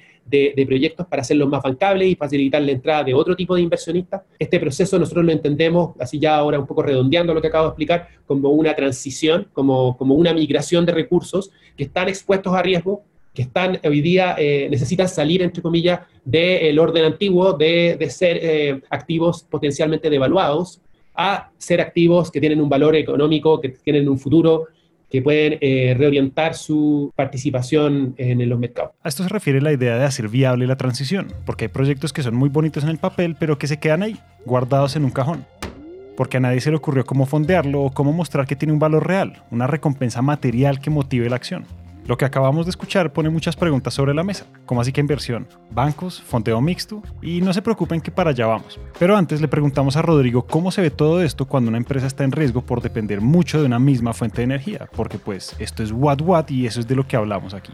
proyectos 0.65 1.07
para 1.07 1.21
hacerlos 1.21 1.47
más 1.47 1.63
bancables 1.63 2.09
y 2.09 2.15
facilitar 2.15 2.61
la 2.61 2.71
entrada 2.71 3.03
de 3.03 3.13
otro 3.13 3.35
tipo 3.35 3.55
de 3.55 3.61
inversionistas. 3.61 4.21
Este 4.37 4.59
proceso 4.59 4.99
nosotros 4.99 5.25
lo 5.25 5.31
entendemos, 5.31 5.95
así 5.99 6.19
ya 6.19 6.35
ahora 6.35 6.59
un 6.59 6.67
poco 6.67 6.83
redondeando 6.83 7.33
lo 7.33 7.41
que 7.41 7.47
acabo 7.47 7.65
de 7.65 7.69
explicar, 7.69 8.09
como 8.25 8.49
una 8.49 8.75
transición, 8.75 9.47
como, 9.53 9.95
como 9.97 10.15
una 10.15 10.33
migración 10.33 10.85
de 10.85 10.91
recursos 10.91 11.51
que 11.77 11.83
están 11.83 12.09
expuestos 12.09 12.53
a 12.53 12.61
riesgo, 12.61 13.03
que 13.33 13.43
están 13.43 13.79
hoy 13.83 14.01
día, 14.01 14.35
eh, 14.37 14.67
necesitan 14.69 15.07
salir, 15.07 15.41
entre 15.43 15.61
comillas, 15.61 16.01
del 16.25 16.77
orden 16.79 17.05
antiguo 17.05 17.53
de, 17.53 17.95
de 17.97 18.09
ser 18.09 18.39
eh, 18.41 18.81
activos 18.89 19.43
potencialmente 19.43 20.09
devaluados 20.09 20.81
a 21.17 21.49
ser 21.57 21.81
activos 21.81 22.29
que 22.31 22.39
tienen 22.39 22.61
un 22.61 22.69
valor 22.69 22.95
económico, 22.95 23.59
que 23.59 23.69
tienen 23.69 24.07
un 24.07 24.19
futuro 24.19 24.67
que 25.09 25.21
pueden 25.21 25.57
eh, 25.61 25.95
reorientar 25.97 26.55
su 26.55 27.11
participación 27.15 28.13
en 28.17 28.47
los 28.47 28.59
mercados. 28.59 28.91
A 29.03 29.09
esto 29.09 29.23
se 29.23 29.29
refiere 29.29 29.61
la 29.61 29.71
idea 29.71 29.97
de 29.97 30.05
hacer 30.05 30.27
viable 30.27 30.67
la 30.67 30.75
transición, 30.75 31.27
porque 31.45 31.65
hay 31.65 31.69
proyectos 31.69 32.13
que 32.13 32.23
son 32.23 32.35
muy 32.35 32.49
bonitos 32.49 32.83
en 32.83 32.89
el 32.89 32.97
papel, 32.97 33.35
pero 33.39 33.57
que 33.57 33.67
se 33.67 33.77
quedan 33.77 34.03
ahí, 34.03 34.17
guardados 34.45 34.95
en 34.95 35.05
un 35.05 35.11
cajón. 35.11 35.45
Porque 36.15 36.37
a 36.37 36.39
nadie 36.39 36.61
se 36.61 36.71
le 36.71 36.77
ocurrió 36.77 37.05
cómo 37.05 37.25
fondearlo 37.25 37.83
o 37.83 37.91
cómo 37.91 38.11
mostrar 38.11 38.47
que 38.47 38.55
tiene 38.55 38.73
un 38.73 38.79
valor 38.79 39.07
real, 39.07 39.43
una 39.51 39.67
recompensa 39.67 40.21
material 40.21 40.79
que 40.79 40.89
motive 40.89 41.29
la 41.29 41.35
acción. 41.35 41.65
Lo 42.07 42.15
que 42.15 42.23
acabamos 42.23 42.65
de 42.65 42.69
escuchar 42.69 43.11
pone 43.11 43.29
muchas 43.29 43.57
preguntas 43.57 43.93
sobre 43.93 44.13
la 44.13 44.23
mesa, 44.23 44.45
como 44.65 44.79
así 44.79 44.93
que 44.93 45.01
inversión, 45.01 45.45
bancos, 45.71 46.21
fondeo 46.21 46.61
mixto, 46.61 47.03
y 47.21 47.41
no 47.41 47.51
se 47.51 47.61
preocupen 47.61 47.99
que 47.99 48.11
para 48.11 48.29
allá 48.29 48.45
vamos. 48.47 48.79
Pero 48.97 49.17
antes 49.17 49.41
le 49.41 49.49
preguntamos 49.49 49.97
a 49.97 50.01
Rodrigo 50.01 50.45
cómo 50.47 50.71
se 50.71 50.81
ve 50.81 50.89
todo 50.89 51.21
esto 51.21 51.43
cuando 51.49 51.67
una 51.67 51.77
empresa 51.77 52.07
está 52.07 52.23
en 52.23 52.31
riesgo 52.31 52.61
por 52.61 52.81
depender 52.81 53.19
mucho 53.19 53.59
de 53.59 53.65
una 53.65 53.77
misma 53.77 54.13
fuente 54.13 54.37
de 54.37 54.45
energía, 54.45 54.87
porque 54.95 55.17
pues 55.17 55.53
esto 55.59 55.83
es 55.83 55.91
what 55.91 56.21
what 56.21 56.47
y 56.47 56.65
eso 56.65 56.79
es 56.79 56.87
de 56.87 56.95
lo 56.95 57.05
que 57.05 57.17
hablamos 57.17 57.53
aquí. 57.53 57.73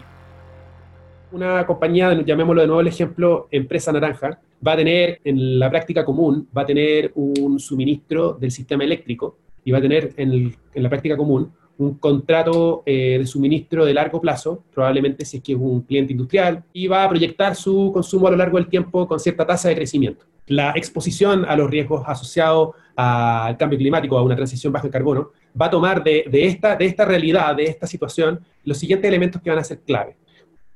Una 1.31 1.63
compañía, 1.67 2.19
llamémoslo 2.23 2.61
de 2.61 2.67
nuevo 2.67 2.81
el 2.81 2.87
ejemplo, 2.87 3.47
empresa 3.51 3.91
naranja, 3.91 4.39
va 4.67 4.71
a 4.71 4.77
tener 4.77 5.21
en 5.23 5.59
la 5.59 5.69
práctica 5.69 6.03
común, 6.03 6.47
va 6.57 6.63
a 6.63 6.65
tener 6.65 7.11
un 7.13 7.59
suministro 7.59 8.33
del 8.33 8.49
sistema 8.49 8.83
eléctrico 8.83 9.37
y 9.63 9.71
va 9.71 9.77
a 9.77 9.81
tener 9.81 10.11
en, 10.17 10.55
en 10.73 10.83
la 10.83 10.89
práctica 10.89 11.15
común 11.15 11.51
un 11.83 11.95
contrato 11.95 12.83
eh, 12.85 13.17
de 13.19 13.25
suministro 13.27 13.85
de 13.85 13.93
largo 13.93 14.21
plazo, 14.21 14.63
probablemente 14.73 15.25
si 15.25 15.37
es 15.37 15.43
que 15.43 15.53
es 15.53 15.57
un 15.59 15.81
cliente 15.81 16.13
industrial, 16.13 16.63
y 16.73 16.87
va 16.87 17.03
a 17.03 17.09
proyectar 17.09 17.55
su 17.55 17.91
consumo 17.93 18.27
a 18.27 18.31
lo 18.31 18.37
largo 18.37 18.57
del 18.57 18.67
tiempo 18.67 19.07
con 19.07 19.19
cierta 19.19 19.45
tasa 19.45 19.69
de 19.69 19.75
crecimiento. 19.75 20.25
La 20.47 20.71
exposición 20.75 21.45
a 21.45 21.55
los 21.55 21.69
riesgos 21.69 22.03
asociados 22.05 22.69
al 22.95 23.57
cambio 23.57 23.77
climático, 23.77 24.17
a 24.17 24.23
una 24.23 24.35
transición 24.35 24.73
baja 24.73 24.87
en 24.87 24.91
carbono, 24.91 25.31
va 25.59 25.67
a 25.67 25.69
tomar 25.69 26.03
de, 26.03 26.25
esta, 26.31 26.75
de 26.75 26.85
esta 26.85 27.05
realidad, 27.05 27.55
de 27.55 27.65
esta 27.65 27.87
situación, 27.87 28.39
los 28.63 28.77
siguientes 28.77 29.07
elementos 29.07 29.41
que 29.41 29.49
van 29.49 29.59
a 29.59 29.63
ser 29.63 29.79
clave. 29.79 30.15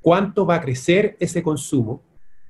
¿Cuánto 0.02 0.46
va 0.46 0.56
a 0.56 0.62
crecer 0.62 1.18
ese 1.20 1.44
consumo 1.44 2.02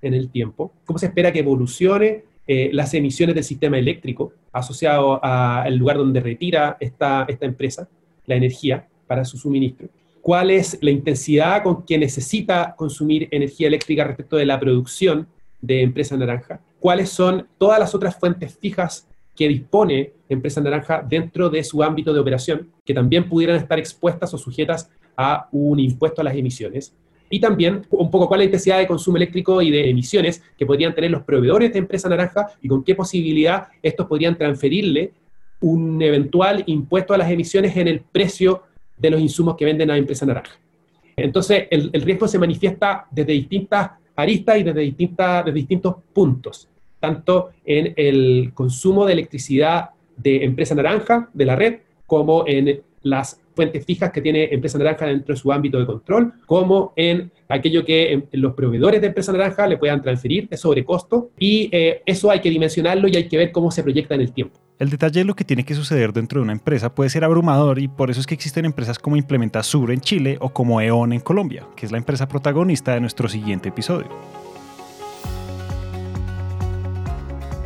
en 0.01 0.13
el 0.13 0.29
tiempo? 0.29 0.73
¿Cómo 0.85 0.99
se 0.99 1.07
espera 1.07 1.31
que 1.31 1.39
evolucione 1.39 2.23
eh, 2.45 2.69
las 2.71 2.93
emisiones 2.93 3.35
del 3.35 3.43
sistema 3.43 3.77
eléctrico 3.77 4.31
asociado 4.53 5.19
al 5.23 5.75
lugar 5.75 5.97
donde 5.97 6.21
retira 6.21 6.77
esta, 6.79 7.25
esta 7.27 7.45
empresa 7.45 7.89
la 8.27 8.35
energía 8.35 8.87
para 9.07 9.25
su 9.25 9.37
suministro, 9.37 9.87
cuál 10.21 10.51
es 10.51 10.77
la 10.81 10.91
intensidad 10.91 11.63
con 11.63 11.83
que 11.83 11.97
necesita 11.97 12.75
consumir 12.77 13.27
energía 13.31 13.67
eléctrica 13.67 14.03
respecto 14.03 14.35
de 14.35 14.45
la 14.45 14.59
producción 14.59 15.27
de 15.61 15.81
Empresa 15.81 16.15
Naranja, 16.15 16.59
cuáles 16.79 17.09
son 17.09 17.47
todas 17.57 17.79
las 17.79 17.95
otras 17.95 18.15
fuentes 18.19 18.55
fijas 18.59 19.07
que 19.35 19.47
dispone 19.47 20.11
Empresa 20.29 20.61
Naranja 20.61 21.03
dentro 21.07 21.49
de 21.49 21.63
su 21.63 21.81
ámbito 21.81 22.13
de 22.13 22.19
operación, 22.19 22.69
que 22.85 22.93
también 22.93 23.29
pudieran 23.29 23.55
estar 23.55 23.79
expuestas 23.79 24.33
o 24.33 24.37
sujetas 24.37 24.89
a 25.15 25.47
un 25.51 25.79
impuesto 25.79 26.21
a 26.21 26.25
las 26.25 26.35
emisiones, 26.35 26.93
y 27.29 27.39
también 27.39 27.85
un 27.89 28.09
poco 28.11 28.27
cuál 28.27 28.41
es 28.41 28.45
la 28.45 28.49
intensidad 28.49 28.77
de 28.79 28.87
consumo 28.87 29.17
eléctrico 29.17 29.61
y 29.61 29.69
de 29.69 29.89
emisiones 29.89 30.41
que 30.57 30.65
podrían 30.65 30.95
tener 30.95 31.11
los 31.11 31.23
proveedores 31.23 31.73
de 31.73 31.79
empresa 31.79 32.09
naranja 32.09 32.47
y 32.61 32.67
con 32.67 32.83
qué 32.83 32.95
posibilidad 32.95 33.67
estos 33.81 34.07
podrían 34.07 34.37
transferirle 34.37 35.11
un 35.61 36.01
eventual 36.01 36.63
impuesto 36.67 37.13
a 37.13 37.17
las 37.17 37.31
emisiones 37.31 37.75
en 37.77 37.87
el 37.87 38.01
precio 38.01 38.63
de 38.97 39.09
los 39.09 39.21
insumos 39.21 39.55
que 39.55 39.65
venden 39.65 39.91
a 39.91 39.97
empresa 39.97 40.25
naranja. 40.25 40.57
Entonces, 41.15 41.67
el, 41.71 41.91
riesgo 42.01 42.27
se 42.27 42.37
manifiesta 42.37 43.07
desde 43.09 43.33
distintas 43.33 43.91
aristas 44.15 44.59
y 44.59 44.63
desde, 44.63 45.51
distintos 45.51 45.95
puntos, 46.13 46.69
tanto 46.99 47.49
en 47.65 47.93
el 47.95 48.51
consumo 48.53 49.05
de 49.05 49.13
electricidad 49.13 49.89
de 50.15 50.43
empresa 50.43 50.75
naranja, 50.75 51.29
de 51.33 51.45
la 51.45 51.55
red, 51.55 51.79
como 52.05 52.45
en 52.47 52.81
las 53.01 53.39
fuentes 53.55 53.85
fijas 53.85 54.11
que 54.11 54.21
tiene 54.21 54.49
Empresa 54.51 54.77
Naranja 54.77 55.07
dentro 55.07 55.33
de 55.33 55.39
su 55.39 55.51
ámbito 55.51 55.79
de 55.79 55.85
control, 55.85 56.33
como 56.45 56.93
en 56.95 57.31
aquello 57.49 57.83
que 57.83 58.13
em, 58.13 58.23
los 58.33 58.53
proveedores 58.53 59.01
de 59.01 59.07
Empresa 59.07 59.31
Naranja 59.31 59.67
le 59.67 59.77
puedan 59.77 60.01
transferir 60.01 60.47
de 60.47 60.57
sobrecosto 60.57 61.31
y 61.39 61.69
eh, 61.71 62.01
eso 62.05 62.29
hay 62.29 62.39
que 62.39 62.49
dimensionarlo 62.49 63.07
y 63.07 63.15
hay 63.15 63.27
que 63.27 63.37
ver 63.37 63.51
cómo 63.51 63.71
se 63.71 63.83
proyecta 63.83 64.15
en 64.15 64.21
el 64.21 64.31
tiempo. 64.31 64.59
El 64.79 64.91
detalle 64.91 65.21
de 65.21 65.25
lo 65.25 65.35
que 65.35 65.43
tiene 65.43 65.63
que 65.63 65.73
suceder 65.73 66.13
dentro 66.13 66.39
de 66.39 66.43
una 66.43 66.53
empresa 66.53 66.93
puede 66.93 67.09
ser 67.09 67.23
abrumador 67.23 67.79
y 67.79 67.87
por 67.87 68.11
eso 68.11 68.19
es 68.19 68.27
que 68.27 68.35
existen 68.35 68.63
empresas 68.63 68.99
como 68.99 69.17
Implementa 69.17 69.63
Sur 69.63 69.89
en 69.89 70.01
Chile 70.01 70.37
o 70.39 70.49
como 70.49 70.79
E.ON 70.79 71.13
en 71.13 71.19
Colombia, 71.19 71.65
que 71.75 71.87
es 71.87 71.91
la 71.91 71.97
empresa 71.97 72.27
protagonista 72.27 72.93
de 72.93 73.01
nuestro 73.01 73.27
siguiente 73.27 73.69
episodio. 73.69 74.07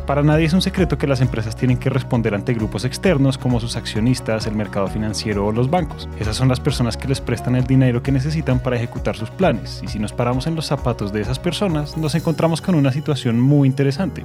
Para 0.06 0.22
nadie 0.22 0.46
es 0.46 0.54
un 0.54 0.62
secreto 0.62 0.96
que 0.96 1.06
las 1.06 1.20
empresas 1.20 1.54
tienen 1.54 1.76
que 1.76 1.90
responder 1.90 2.34
ante 2.34 2.54
grupos 2.54 2.86
externos 2.86 3.36
como 3.36 3.60
sus 3.60 3.76
accionistas, 3.76 4.46
el 4.46 4.54
mercado 4.54 4.86
financiero 4.86 5.46
o 5.46 5.52
los 5.52 5.68
bancos. 5.68 6.08
Esas 6.18 6.36
son 6.36 6.48
las 6.48 6.60
personas 6.60 6.96
que 6.96 7.08
les 7.08 7.20
prestan 7.20 7.56
el 7.56 7.66
dinero 7.66 8.02
que 8.02 8.10
necesitan 8.10 8.58
para 8.58 8.76
ejecutar 8.76 9.16
sus 9.16 9.30
planes, 9.30 9.82
y 9.84 9.88
si 9.88 9.98
nos 9.98 10.14
paramos 10.14 10.46
en 10.46 10.54
los 10.54 10.66
zapatos 10.66 11.12
de 11.12 11.20
esas 11.20 11.38
personas, 11.38 11.94
nos 11.98 12.14
encontramos 12.14 12.62
con 12.62 12.74
una 12.74 12.90
situación 12.90 13.38
muy 13.38 13.68
interesante. 13.68 14.24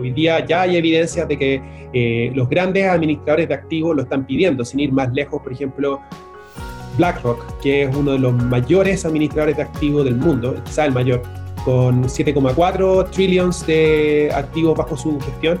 Hoy 0.00 0.10
día 0.12 0.44
ya 0.44 0.62
hay 0.62 0.76
evidencias 0.76 1.28
de 1.28 1.38
que 1.38 1.62
eh, 1.92 2.32
los 2.34 2.48
grandes 2.48 2.86
administradores 2.86 3.48
de 3.48 3.54
activos 3.54 3.94
lo 3.94 4.02
están 4.02 4.26
pidiendo, 4.26 4.64
sin 4.64 4.80
ir 4.80 4.92
más 4.92 5.12
lejos, 5.12 5.40
por 5.42 5.52
ejemplo, 5.52 6.00
BlackRock, 6.96 7.60
que 7.60 7.82
es 7.82 7.94
uno 7.94 8.12
de 8.12 8.18
los 8.18 8.32
mayores 8.32 9.04
administradores 9.04 9.56
de 9.56 9.62
activos 9.62 10.04
del 10.04 10.16
mundo, 10.16 10.54
quizá 10.64 10.84
el 10.84 10.92
mayor, 10.92 11.22
con 11.64 12.04
7,4 12.04 13.10
trillions 13.10 13.66
de 13.66 14.30
activos 14.34 14.76
bajo 14.76 14.96
su 14.96 15.20
gestión, 15.20 15.60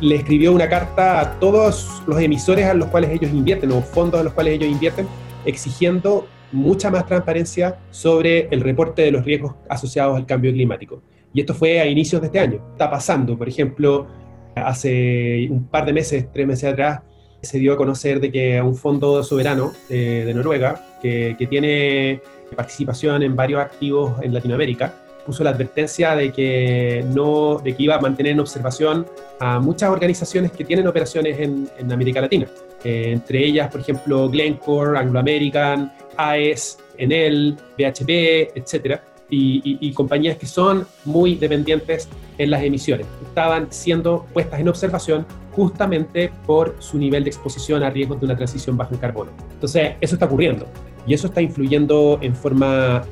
le 0.00 0.16
escribió 0.16 0.52
una 0.52 0.68
carta 0.68 1.20
a 1.20 1.38
todos 1.38 2.02
los 2.06 2.20
emisores 2.20 2.66
a 2.66 2.74
los 2.74 2.88
cuales 2.88 3.10
ellos 3.10 3.30
invierten, 3.32 3.70
o 3.72 3.80
fondos 3.80 4.20
a 4.20 4.24
los 4.24 4.32
cuales 4.32 4.54
ellos 4.54 4.68
invierten, 4.68 5.06
exigiendo 5.44 6.26
mucha 6.50 6.90
más 6.90 7.06
transparencia 7.06 7.78
sobre 7.90 8.48
el 8.50 8.60
reporte 8.60 9.02
de 9.02 9.10
los 9.10 9.24
riesgos 9.24 9.54
asociados 9.68 10.16
al 10.16 10.26
cambio 10.26 10.52
climático. 10.52 11.00
Y 11.34 11.40
esto 11.40 11.54
fue 11.54 11.80
a 11.80 11.86
inicios 11.86 12.20
de 12.20 12.26
este 12.26 12.38
año. 12.38 12.60
Está 12.72 12.90
pasando, 12.90 13.36
por 13.36 13.48
ejemplo, 13.48 14.06
hace 14.54 15.48
un 15.50 15.66
par 15.66 15.86
de 15.86 15.92
meses, 15.92 16.26
tres 16.32 16.46
meses 16.46 16.72
atrás, 16.72 17.00
se 17.40 17.58
dio 17.58 17.72
a 17.72 17.76
conocer 17.76 18.20
de 18.20 18.30
que 18.30 18.60
un 18.60 18.76
fondo 18.76 19.22
soberano 19.24 19.72
eh, 19.88 20.22
de 20.24 20.34
Noruega, 20.34 20.98
que, 21.00 21.34
que, 21.36 21.46
tiene 21.46 22.20
participación 22.54 23.22
en 23.22 23.34
varios 23.34 23.60
activos 23.60 24.12
en 24.22 24.32
Latinoamérica, 24.32 24.94
puso 25.26 25.42
la 25.42 25.50
advertencia 25.50 26.14
de 26.14 26.32
que, 26.32 27.04
no, 27.14 27.58
de 27.58 27.74
que 27.74 27.82
iba 27.82 27.96
a 27.96 28.00
mantener 28.00 28.32
en 28.32 28.40
observación 28.40 29.06
a 29.40 29.58
muchas 29.58 29.90
organizaciones 29.90 30.52
que 30.52 30.64
tienen 30.64 30.86
operaciones 30.86 31.38
en, 31.40 31.68
en 31.78 31.92
América 31.92 32.20
Latina. 32.20 32.46
Eh, 32.84 33.10
entre 33.12 33.44
ellas, 33.44 33.70
por 33.70 33.80
ejemplo, 33.80 34.28
Glencore, 34.28 34.98
Anglo 34.98 35.18
American, 35.18 35.92
AES, 36.16 36.78
Enel, 36.98 37.56
BHP, 37.76 38.56
etcétera 38.56 39.02
y, 39.34 39.92
compañías 39.94 40.36
que 40.36 40.46
son 40.46 40.86
muy 41.04 41.36
dependientes 41.36 42.08
en 42.38 42.50
las 42.50 42.62
emisiones. 42.62 43.06
Estaban 43.22 43.68
siendo 43.70 44.26
puestas 44.32 44.60
en 44.60 44.68
observación 44.68 45.26
justamente 45.52 46.30
por 46.46 46.76
su 46.80 46.98
nivel 46.98 47.24
de 47.24 47.30
exposición 47.30 47.82
a 47.82 47.90
riesgos 47.90 48.20
de 48.20 48.26
una 48.26 48.36
transición 48.36 48.76
baja 48.76 48.94
en 48.94 49.00
carbono. 49.00 49.30
Entonces, 49.52 49.92
eso 50.00 50.14
está 50.14 50.26
ocurriendo 50.26 50.66
y 51.06 51.14
eso 51.14 51.28
está 51.28 51.40
influyendo 51.40 52.18
en 52.20 52.34
forma, 52.36 53.04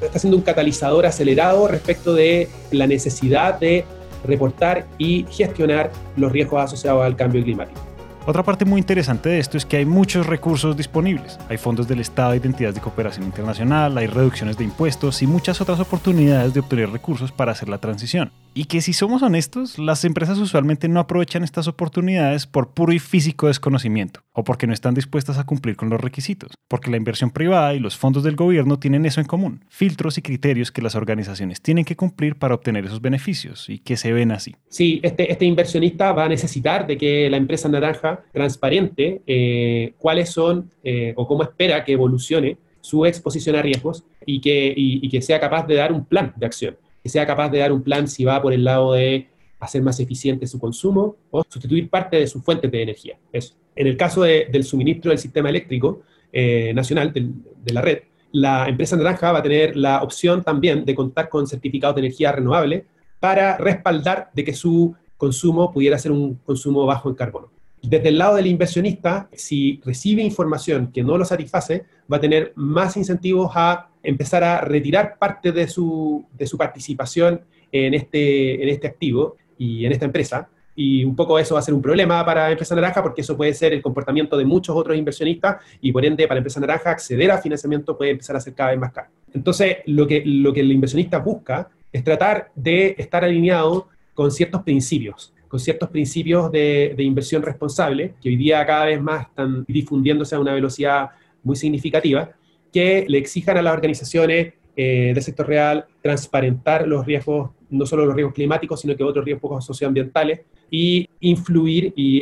está 0.00 0.18
siendo 0.18 0.36
un 0.36 0.42
catalizador 0.42 1.06
acelerado 1.06 1.66
respecto 1.66 2.14
de 2.14 2.48
la 2.70 2.86
necesidad 2.86 3.58
de 3.58 3.84
reportar 4.24 4.86
y 4.98 5.26
gestionar 5.28 5.90
los 6.16 6.30
riesgos 6.30 6.62
asociados 6.62 7.04
al 7.04 7.16
cambio 7.16 7.42
climático. 7.42 7.91
Otra 8.24 8.44
parte 8.44 8.64
muy 8.64 8.78
interesante 8.78 9.30
de 9.30 9.40
esto 9.40 9.56
es 9.56 9.66
que 9.66 9.78
hay 9.78 9.84
muchos 9.84 10.26
recursos 10.26 10.76
disponibles. 10.76 11.40
Hay 11.48 11.58
fondos 11.58 11.88
del 11.88 11.98
Estado 11.98 12.36
y 12.36 12.38
de 12.38 12.46
entidades 12.46 12.76
de 12.76 12.80
cooperación 12.80 13.24
internacional, 13.26 13.98
hay 13.98 14.06
reducciones 14.06 14.56
de 14.56 14.62
impuestos 14.62 15.22
y 15.22 15.26
muchas 15.26 15.60
otras 15.60 15.80
oportunidades 15.80 16.54
de 16.54 16.60
obtener 16.60 16.90
recursos 16.90 17.32
para 17.32 17.50
hacer 17.50 17.68
la 17.68 17.78
transición. 17.78 18.30
Y 18.54 18.66
que 18.66 18.82
si 18.82 18.92
somos 18.92 19.22
honestos, 19.22 19.78
las 19.78 20.04
empresas 20.04 20.38
usualmente 20.38 20.86
no 20.86 21.00
aprovechan 21.00 21.42
estas 21.42 21.68
oportunidades 21.68 22.46
por 22.46 22.74
puro 22.74 22.92
y 22.92 22.98
físico 22.98 23.46
desconocimiento, 23.46 24.20
o 24.32 24.44
porque 24.44 24.66
no 24.66 24.74
están 24.74 24.92
dispuestas 24.92 25.38
a 25.38 25.44
cumplir 25.44 25.74
con 25.76 25.88
los 25.88 25.98
requisitos, 25.98 26.52
porque 26.68 26.90
la 26.90 26.98
inversión 26.98 27.30
privada 27.30 27.72
y 27.72 27.78
los 27.78 27.96
fondos 27.96 28.24
del 28.24 28.36
gobierno 28.36 28.78
tienen 28.78 29.06
eso 29.06 29.22
en 29.22 29.26
común, 29.26 29.64
filtros 29.70 30.18
y 30.18 30.22
criterios 30.22 30.70
que 30.70 30.82
las 30.82 30.94
organizaciones 30.94 31.62
tienen 31.62 31.86
que 31.86 31.96
cumplir 31.96 32.36
para 32.36 32.54
obtener 32.54 32.84
esos 32.84 33.00
beneficios 33.00 33.70
y 33.70 33.78
que 33.78 33.96
se 33.96 34.12
ven 34.12 34.32
así. 34.32 34.54
Sí, 34.68 35.00
este, 35.02 35.32
este 35.32 35.46
inversionista 35.46 36.12
va 36.12 36.26
a 36.26 36.28
necesitar 36.28 36.86
de 36.86 36.98
que 36.98 37.30
la 37.30 37.38
empresa 37.38 37.70
naranja 37.70 38.20
transparente 38.34 39.22
eh, 39.26 39.94
cuáles 39.96 40.28
son 40.28 40.70
eh, 40.84 41.14
o 41.16 41.26
cómo 41.26 41.42
espera 41.42 41.82
que 41.84 41.92
evolucione 41.92 42.58
su 42.82 43.06
exposición 43.06 43.56
a 43.56 43.62
riesgos 43.62 44.04
y 44.26 44.40
que, 44.40 44.74
y 44.76 45.08
que 45.08 45.22
sea 45.22 45.40
capaz 45.40 45.66
de 45.66 45.76
dar 45.76 45.92
un 45.92 46.04
plan 46.04 46.34
de 46.36 46.44
acción 46.44 46.76
que 47.02 47.08
sea 47.08 47.26
capaz 47.26 47.48
de 47.50 47.58
dar 47.58 47.72
un 47.72 47.82
plan 47.82 48.06
si 48.08 48.24
va 48.24 48.40
por 48.40 48.52
el 48.52 48.64
lado 48.64 48.92
de 48.94 49.28
hacer 49.60 49.82
más 49.82 49.98
eficiente 50.00 50.46
su 50.46 50.58
consumo 50.58 51.16
o 51.30 51.44
sustituir 51.48 51.88
parte 51.88 52.16
de 52.16 52.26
sus 52.26 52.42
fuentes 52.42 52.70
de 52.70 52.82
energía. 52.82 53.16
En 53.32 53.86
el 53.86 53.96
caso 53.96 54.22
del 54.22 54.64
suministro 54.64 55.10
del 55.10 55.18
sistema 55.18 55.48
eléctrico 55.48 56.02
eh, 56.32 56.72
nacional, 56.74 57.12
de 57.12 57.72
la 57.72 57.80
red, 57.80 58.00
la 58.32 58.66
empresa 58.68 58.96
naranja 58.96 59.30
va 59.30 59.38
a 59.38 59.42
tener 59.42 59.76
la 59.76 60.02
opción 60.02 60.42
también 60.42 60.84
de 60.84 60.94
contar 60.94 61.28
con 61.28 61.46
certificados 61.46 61.94
de 61.96 62.00
energía 62.00 62.32
renovable 62.32 62.86
para 63.20 63.56
respaldar 63.58 64.30
de 64.34 64.42
que 64.42 64.54
su 64.54 64.94
consumo 65.16 65.72
pudiera 65.72 65.98
ser 65.98 66.10
un 66.10 66.34
consumo 66.36 66.84
bajo 66.84 67.08
en 67.08 67.14
carbono. 67.14 67.50
Desde 67.82 68.08
el 68.08 68.18
lado 68.18 68.36
del 68.36 68.46
inversionista, 68.46 69.28
si 69.32 69.80
recibe 69.84 70.22
información 70.22 70.90
que 70.92 71.02
no 71.02 71.18
lo 71.18 71.24
satisface, 71.24 71.84
va 72.10 72.16
a 72.16 72.20
tener 72.20 72.52
más 72.56 72.96
incentivos 72.96 73.50
a 73.54 73.88
empezar 74.02 74.42
a 74.44 74.60
retirar 74.60 75.18
parte 75.18 75.52
de 75.52 75.68
su, 75.68 76.24
de 76.32 76.46
su 76.46 76.56
participación 76.58 77.40
en 77.70 77.94
este, 77.94 78.62
en 78.62 78.68
este 78.68 78.86
activo 78.86 79.36
y 79.58 79.84
en 79.84 79.92
esta 79.92 80.04
empresa. 80.04 80.48
Y 80.74 81.04
un 81.04 81.14
poco 81.14 81.38
eso 81.38 81.54
va 81.54 81.60
a 81.60 81.62
ser 81.62 81.74
un 81.74 81.82
problema 81.82 82.24
para 82.24 82.50
Empresa 82.50 82.74
Naranja 82.74 83.02
porque 83.02 83.20
eso 83.20 83.36
puede 83.36 83.52
ser 83.52 83.74
el 83.74 83.82
comportamiento 83.82 84.38
de 84.38 84.44
muchos 84.44 84.74
otros 84.74 84.96
inversionistas 84.96 85.56
y 85.80 85.92
por 85.92 86.04
ende 86.04 86.26
para 86.26 86.38
Empresa 86.38 86.60
Naranja 86.60 86.90
acceder 86.90 87.30
a 87.30 87.38
financiamiento 87.38 87.96
puede 87.96 88.12
empezar 88.12 88.36
a 88.36 88.40
ser 88.40 88.54
cada 88.54 88.70
vez 88.70 88.80
más 88.80 88.92
caro. 88.92 89.08
Entonces, 89.34 89.78
lo 89.86 90.06
que, 90.06 90.22
lo 90.24 90.52
que 90.52 90.60
el 90.60 90.72
inversionista 90.72 91.18
busca 91.18 91.68
es 91.92 92.02
tratar 92.02 92.50
de 92.54 92.94
estar 92.96 93.22
alineado 93.22 93.88
con 94.14 94.30
ciertos 94.30 94.62
principios 94.62 95.32
con 95.52 95.60
ciertos 95.60 95.90
principios 95.90 96.50
de, 96.50 96.94
inversión 96.96 97.42
responsable, 97.42 98.14
que 98.22 98.30
hoy 98.30 98.36
día 98.36 98.64
cada 98.64 98.86
vez 98.86 99.02
más 99.02 99.26
están 99.26 99.66
difundiéndose 99.68 100.34
a 100.34 100.40
una 100.40 100.54
velocidad 100.54 101.10
muy 101.42 101.56
significativa, 101.56 102.30
que 102.72 103.04
le 103.08 103.18
exijan 103.18 103.56
a 103.58 103.62
las 103.62 103.74
organizaciones 103.74 104.54
eh, 104.74 105.12
del 105.14 105.22
sector 105.22 105.46
real 105.46 105.84
transparentar 106.00 106.88
los 106.88 107.04
riesgos, 107.04 107.50
no 107.68 107.84
solo 107.84 108.06
los 108.06 108.14
riesgos 108.14 108.34
climáticos, 108.34 108.80
sino 108.80 108.96
que 108.96 109.04
otros 109.04 109.22
riesgos 109.22 109.64
socioambientales, 109.66 110.40
y 110.70 111.06
influir 111.20 111.92
y, 111.94 112.20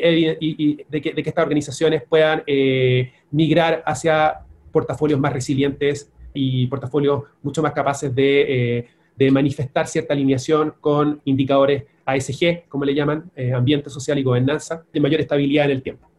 de, 0.89 1.01
que, 1.01 1.15
estas 1.15 1.45
organizaciones 1.45 2.03
puedan 2.09 2.43
eh, 2.49 3.13
migrar 3.31 3.85
hacia 3.87 4.41
portafolios 4.73 5.21
más 5.21 5.33
resilientes 5.33 6.11
y 6.35 6.67
portafolios 6.67 7.23
mucho 7.45 7.63
más 7.63 7.73
capaces 7.73 8.13
de, 8.13 8.79
eh, 8.79 8.87
de 9.17 9.31
manifestar 9.31 9.87
cierta 9.87 10.15
alineación 10.15 10.75
con 10.81 11.21
indicadores 11.25 11.85
ASG, 12.05 12.69
como 12.69 12.85
le 12.85 12.95
llaman, 12.95 13.31
ambiente 13.55 13.89
social 13.89 14.19
y 14.19 14.25
gobernanza, 14.25 14.85
de 14.93 14.99
mayor 14.99 15.21
estabilidad 15.21 15.67
en 15.67 15.71
el 15.71 15.83
tiempo. 15.83 16.10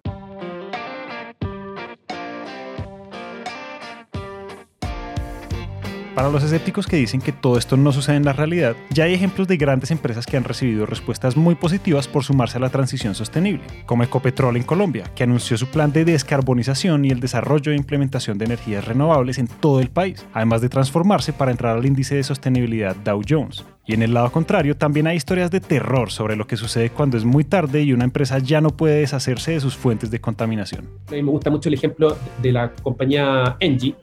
Para 6.21 6.33
los 6.33 6.43
escépticos 6.43 6.85
que 6.85 6.97
dicen 6.97 7.19
que 7.19 7.31
todo 7.31 7.57
esto 7.57 7.77
no 7.77 7.91
sucede 7.91 8.15
en 8.15 8.25
la 8.25 8.33
realidad, 8.33 8.75
ya 8.91 9.05
hay 9.05 9.15
ejemplos 9.15 9.47
de 9.47 9.57
grandes 9.57 9.89
empresas 9.89 10.27
que 10.27 10.37
han 10.37 10.43
recibido 10.43 10.85
respuestas 10.85 11.35
muy 11.35 11.55
positivas 11.55 12.07
por 12.07 12.23
sumarse 12.23 12.57
a 12.57 12.61
la 12.61 12.69
transición 12.69 13.15
sostenible, 13.15 13.63
como 13.87 14.03
Ecopetrol 14.03 14.55
en 14.55 14.61
Colombia, 14.61 15.05
que 15.15 15.23
anunció 15.23 15.57
su 15.57 15.65
plan 15.65 15.91
de 15.91 16.05
descarbonización 16.05 17.05
y 17.05 17.09
el 17.09 17.21
desarrollo 17.21 17.71
e 17.71 17.75
implementación 17.75 18.37
de 18.37 18.45
energías 18.45 18.85
renovables 18.85 19.39
en 19.39 19.47
todo 19.47 19.79
el 19.79 19.89
país, 19.89 20.23
además 20.31 20.61
de 20.61 20.69
transformarse 20.69 21.33
para 21.33 21.49
entrar 21.49 21.75
al 21.75 21.87
índice 21.87 22.13
de 22.13 22.23
sostenibilidad 22.23 22.95
Dow 22.97 23.23
Jones. 23.27 23.65
Y 23.87 23.95
en 23.95 24.03
el 24.03 24.13
lado 24.13 24.31
contrario, 24.31 24.77
también 24.77 25.07
hay 25.07 25.17
historias 25.17 25.49
de 25.49 25.59
terror 25.59 26.11
sobre 26.11 26.35
lo 26.35 26.45
que 26.45 26.55
sucede 26.55 26.91
cuando 26.91 27.17
es 27.17 27.25
muy 27.25 27.45
tarde 27.45 27.81
y 27.81 27.93
una 27.93 28.03
empresa 28.03 28.37
ya 28.37 28.61
no 28.61 28.69
puede 28.69 28.99
deshacerse 28.99 29.53
de 29.53 29.59
sus 29.59 29.75
fuentes 29.75 30.11
de 30.11 30.21
contaminación. 30.21 30.87
A 31.07 31.13
mí 31.13 31.23
me 31.23 31.31
gusta 31.31 31.49
mucho 31.49 31.67
el 31.67 31.73
ejemplo 31.73 32.15
de 32.43 32.51
la 32.51 32.71
compañía 32.73 33.57
Engie, 33.59 33.95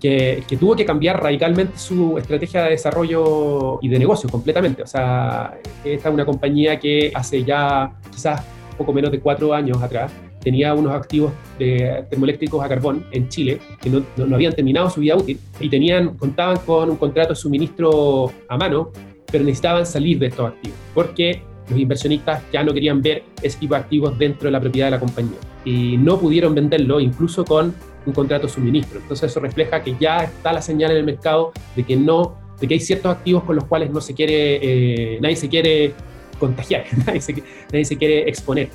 que, 0.00 0.44
tuvo 0.58 0.76
que 0.76 0.84
cambiar 0.84 1.22
radicalmente 1.22 1.78
su 1.78 2.18
estrategia 2.18 2.64
de 2.64 2.70
desarrollo 2.70 3.78
y 3.82 3.88
de 3.88 3.98
negocio 3.98 4.28
completamente. 4.28 4.82
O 4.82 4.86
sea, 4.86 5.58
esta 5.84 6.08
es 6.08 6.14
una 6.14 6.24
compañía 6.24 6.78
que 6.78 7.10
hace 7.14 7.44
ya 7.44 7.92
quizás 8.10 8.42
poco 8.76 8.92
menos 8.92 9.10
de 9.10 9.20
cuatro 9.20 9.52
años 9.52 9.82
atrás 9.82 10.12
tenía 10.40 10.72
unos 10.72 10.92
activos 10.92 11.32
de 11.58 12.04
termoeléctricos 12.08 12.64
a 12.64 12.68
carbón 12.68 13.04
en 13.10 13.28
Chile 13.28 13.60
que 13.80 13.90
no, 13.90 14.04
no, 14.16 14.34
habían 14.36 14.54
terminado 14.54 14.88
su 14.88 15.00
vida 15.00 15.16
útil 15.16 15.38
y 15.58 15.68
tenían, 15.68 16.16
contaban 16.16 16.58
con 16.58 16.88
un 16.90 16.96
contrato 16.96 17.30
de 17.30 17.34
suministro 17.34 18.32
a 18.48 18.56
mano, 18.56 18.92
pero 19.30 19.42
necesitaban 19.42 19.84
salir 19.84 20.18
de 20.20 20.28
estos 20.28 20.48
activos 20.48 20.78
porque 20.94 21.42
los 21.68 21.78
inversionistas 21.78 22.42
ya 22.52 22.62
no 22.62 22.72
querían 22.72 23.02
ver 23.02 23.24
ese 23.42 23.58
tipo 23.58 23.74
de 23.74 23.80
activos 23.80 24.16
dentro 24.16 24.46
de 24.46 24.52
la 24.52 24.60
propiedad 24.60 24.86
de 24.86 24.90
la 24.92 25.00
compañía 25.00 25.38
y 25.64 25.96
no 25.98 26.18
pudieron 26.18 26.54
venderlo 26.54 27.00
incluso 27.00 27.44
con 27.44 27.74
un 28.08 28.14
contrato 28.14 28.46
de 28.46 28.52
suministro. 28.52 29.00
Entonces 29.00 29.30
eso 29.30 29.40
refleja 29.40 29.82
que 29.82 29.94
ya 29.98 30.24
está 30.24 30.52
la 30.52 30.62
señal 30.62 30.90
en 30.90 30.98
el 30.98 31.04
mercado 31.04 31.52
de 31.76 31.84
que 31.84 31.96
no, 31.96 32.36
de 32.60 32.66
que 32.66 32.74
hay 32.74 32.80
ciertos 32.80 33.12
activos 33.12 33.44
con 33.44 33.56
los 33.56 33.64
cuales 33.64 33.90
no 33.90 34.00
se 34.00 34.14
quiere, 34.14 35.14
eh, 35.14 35.18
nadie 35.20 35.36
se 35.36 35.48
quiere 35.48 35.94
contagiar, 36.38 36.84
nadie 37.06 37.20
se, 37.20 37.42
nadie 37.70 37.84
se 37.84 37.96
quiere 37.96 38.28
exponer. 38.28 38.68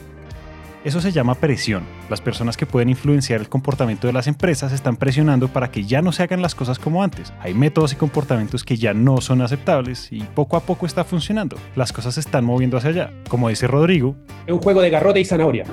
Eso 0.84 1.00
se 1.00 1.14
llama 1.14 1.36
presión. 1.36 1.84
Las 2.10 2.20
personas 2.20 2.58
que 2.58 2.66
pueden 2.66 2.90
influenciar 2.90 3.40
el 3.40 3.48
comportamiento 3.48 4.06
de 4.06 4.12
las 4.12 4.28
empresas 4.28 4.74
están 4.74 4.98
presionando 4.98 5.48
para 5.48 5.72
que 5.72 5.86
ya 5.86 6.02
no 6.02 6.12
se 6.12 6.24
hagan 6.24 6.42
las 6.42 6.56
cosas 6.56 6.78
como 6.78 7.02
antes. 7.02 7.32
Hay 7.40 7.54
métodos 7.54 7.94
y 7.94 7.96
comportamientos 7.96 8.66
que 8.66 8.76
ya 8.76 8.94
no 8.94 9.22
son 9.22 9.42
aceptables 9.42 10.12
y 10.12 10.20
poco 10.24 10.58
a 10.58 10.60
poco 10.60 10.86
está 10.86 11.06
funcionando. 11.06 11.56
Las 11.78 11.94
cosas 11.94 12.16
se 12.16 12.20
están 12.20 12.44
moviendo 12.44 12.76
hacia 12.76 12.90
allá. 12.90 13.14
Como 13.30 13.48
dice 13.48 13.66
Rodrigo, 13.66 14.18
es 14.46 14.52
un 14.52 14.60
juego 14.60 14.82
de 14.82 14.90
garrote 14.90 15.22
y 15.22 15.26
zanahoria 15.26 15.64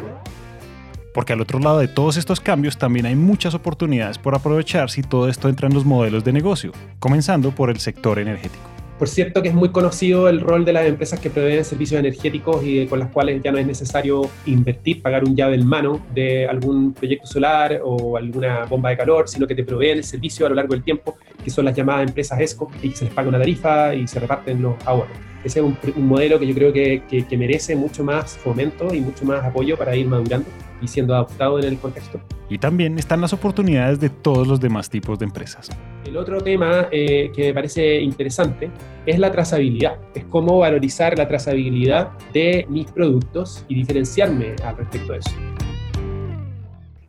porque 1.13 1.33
al 1.33 1.41
otro 1.41 1.59
lado 1.59 1.79
de 1.79 1.89
todos 1.89 2.17
estos 2.17 2.41
cambios 2.41 2.79
también 2.79 3.07
hay 3.07 3.17
muchas 3.17 3.55
oportunidades 3.55 4.19
por 4.19 4.35
aprovechar 4.35 4.91
si 4.91 5.03
todo 5.03 5.29
esto 5.29 5.49
entra 5.49 5.69
en 5.69 5.75
los 5.75 5.85
modelos 5.85 6.25
de 6.25 6.33
negocio, 6.33 6.73
comenzando 6.99 7.51
por 7.53 7.71
el 7.71 7.79
sector 7.79 8.19
energético. 8.19 8.71
Por 9.01 9.09
cierto 9.09 9.41
que 9.41 9.49
es 9.49 9.55
muy 9.55 9.71
conocido 9.71 10.29
el 10.29 10.43
rol 10.43 10.67
de 10.67 10.75
las 10.75 10.87
empresas 10.87 11.19
que 11.19 11.31
proveen 11.31 11.65
servicios 11.65 11.99
energéticos 11.99 12.63
y 12.63 12.87
con 12.87 12.99
las 12.99 13.09
cuales 13.11 13.43
ya 13.43 13.51
no 13.51 13.57
es 13.57 13.67
necesario 13.67 14.29
invertir, 14.45 15.01
pagar 15.01 15.25
un 15.25 15.35
llave 15.35 15.55
en 15.55 15.67
mano 15.67 16.05
de 16.15 16.47
algún 16.47 16.93
proyecto 16.93 17.27
solar 17.27 17.81
o 17.83 18.19
alguna 18.19 18.67
bomba 18.67 18.91
de 18.91 18.99
calor, 18.99 19.27
sino 19.27 19.47
que 19.47 19.55
te 19.55 19.65
proveen 19.65 19.97
el 19.97 20.05
servicio 20.05 20.45
a 20.45 20.51
lo 20.51 20.55
largo 20.55 20.75
del 20.75 20.85
tiempo, 20.85 21.17
que 21.43 21.49
son 21.49 21.65
las 21.65 21.75
llamadas 21.75 22.09
empresas 22.09 22.39
ESCO, 22.41 22.71
y 22.83 22.91
se 22.91 23.07
les 23.07 23.15
paga 23.15 23.31
una 23.31 23.39
tarifa 23.39 23.95
y 23.95 24.07
se 24.07 24.21
reparten 24.21 24.61
los 24.61 24.75
ahorros. 24.85 25.30
Ese 25.45 25.61
es 25.61 25.65
un, 25.65 26.07
modelo 26.07 26.39
que 26.39 26.47
yo 26.47 26.55
creo 26.55 26.73
que, 26.73 27.03
que 27.09 27.37
merece 27.39 27.75
mucho 27.75 28.05
más 28.05 28.37
fomento 28.37 28.93
y 28.95 29.01
mucho 29.01 29.25
más 29.25 29.45
apoyo 29.45 29.77
para 29.77 29.97
ir 29.97 30.07
madurando 30.07 30.49
y 30.83 30.89
siendo 30.89 31.15
adaptado 31.15 31.59
en 31.59 31.65
el 31.65 31.79
contexto. 31.79 32.21
Y 32.49 32.59
también 32.59 32.99
están 32.99 33.21
las 33.21 33.33
oportunidades 33.33 34.01
de 34.01 34.11
todos 34.11 34.47
los 34.47 34.61
demás 34.61 34.91
tipos 34.91 35.19
de 35.19 35.27
empresas. 35.27 35.71
El 36.05 36.17
otro 36.17 36.41
tema 36.41 36.89
eh, 36.91 37.31
que 37.35 37.49
me 37.49 37.55
parece 37.55 38.01
interesante 38.01 38.71
es 39.07 39.19
la 39.19 39.31
trazabilidad. 39.31 39.99
Es 40.15 40.25
cómo 40.25 40.59
valorizar 40.59 41.17
la 41.17 41.29
trazabilidad 41.29 42.11
de 42.33 42.67
mis 42.69 42.91
productos 42.91 43.65
y 43.69 43.77
diferenciarme 43.77 44.57
al 44.65 44.77
respecto 44.77 45.13
de 45.13 45.19
eso. 45.19 45.31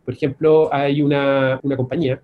Por 0.05 0.13
ejemplo, 0.13 0.73
hay 0.73 1.01
una, 1.01 1.59
una 1.63 1.75
compañía, 1.75 2.21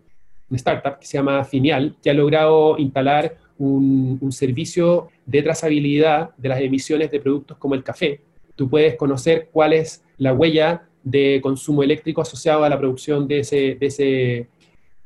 una 0.50 0.58
startup 0.58 1.00
que 1.00 1.08
se 1.08 1.17
llama 1.17 1.43
Finial, 1.43 1.96
que 2.02 2.10
ha 2.10 2.13
logrado 2.13 2.78
instalar 2.78 3.36
un, 3.60 4.17
un 4.22 4.32
servicio 4.32 5.10
de 5.26 5.41
trazabilidad 5.41 6.32
de 6.38 6.50
las 6.50 6.62
emisiones 6.62 7.12
de 7.12 7.20
productos 7.20 7.58
como 7.58 7.76
el 7.76 7.84
café. 7.84 8.22
Tú 8.56 8.70
puedes 8.70 8.96
conocer 8.96 9.50
cuál 9.52 9.74
es 9.74 10.04
la 10.17 10.34
huella 10.34 10.88
de 11.04 11.39
consumo 11.41 11.84
eléctrico 11.84 12.22
asociado 12.22 12.63
a 12.63 12.70
la 12.70 12.78
producción 12.78 13.28
de 13.28 13.39
ese, 13.39 13.78
de 13.80 13.86
ese 13.86 14.48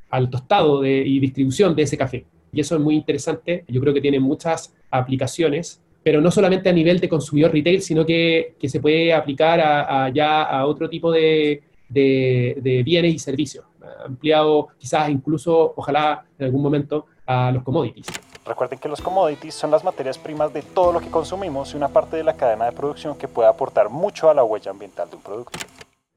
al 0.09 0.29
tostado 0.29 0.81
de, 0.81 0.97
y 1.05 1.19
distribución 1.19 1.75
de 1.75 1.83
ese 1.83 1.97
café. 1.97 2.25
Y 2.51 2.59
eso 2.59 2.75
es 2.75 2.81
muy 2.81 2.95
interesante, 2.95 3.63
yo 3.67 3.79
creo 3.79 3.93
que 3.93 4.01
tiene 4.01 4.19
muchas 4.19 4.75
aplicaciones, 4.89 5.81
pero 6.03 6.19
no 6.19 6.31
solamente 6.31 6.69
a 6.69 6.73
nivel 6.73 6.99
de 6.99 7.07
consumidor 7.07 7.53
retail, 7.53 7.81
sino 7.81 8.05
que, 8.05 8.55
que 8.59 8.67
se 8.67 8.79
puede 8.79 9.13
aplicar 9.13 9.59
a, 9.61 10.09
ya 10.09 10.43
a 10.43 10.65
otro 10.65 10.89
tipo 10.89 11.11
de, 11.11 11.63
de, 11.87 12.57
de, 12.61 12.83
bienes 12.83 13.13
y 13.13 13.19
servicios, 13.19 13.63
ampliado 14.05 14.69
quizás 14.77 15.09
incluso, 15.09 15.73
ojalá 15.77 16.25
en 16.37 16.45
algún 16.45 16.61
momento, 16.61 17.05
a 17.25 17.51
los 17.51 17.63
commodities. 17.63 18.07
Recuerden 18.45 18.79
que 18.79 18.89
los 18.89 19.01
commodities 19.01 19.53
son 19.53 19.69
las 19.69 19.83
materias 19.83 20.17
primas 20.17 20.51
de 20.51 20.63
todo 20.63 20.91
lo 20.91 20.99
que 20.99 21.07
consumimos 21.07 21.73
y 21.73 21.77
una 21.77 21.89
parte 21.89 22.17
de 22.17 22.23
la 22.23 22.35
cadena 22.35 22.65
de 22.65 22.71
producción 22.71 23.17
que 23.17 23.27
puede 23.27 23.47
aportar 23.47 23.89
mucho 23.89 24.29
a 24.29 24.33
la 24.33 24.43
huella 24.43 24.71
ambiental 24.71 25.09
de 25.09 25.15
un 25.15 25.21
producto 25.21 25.59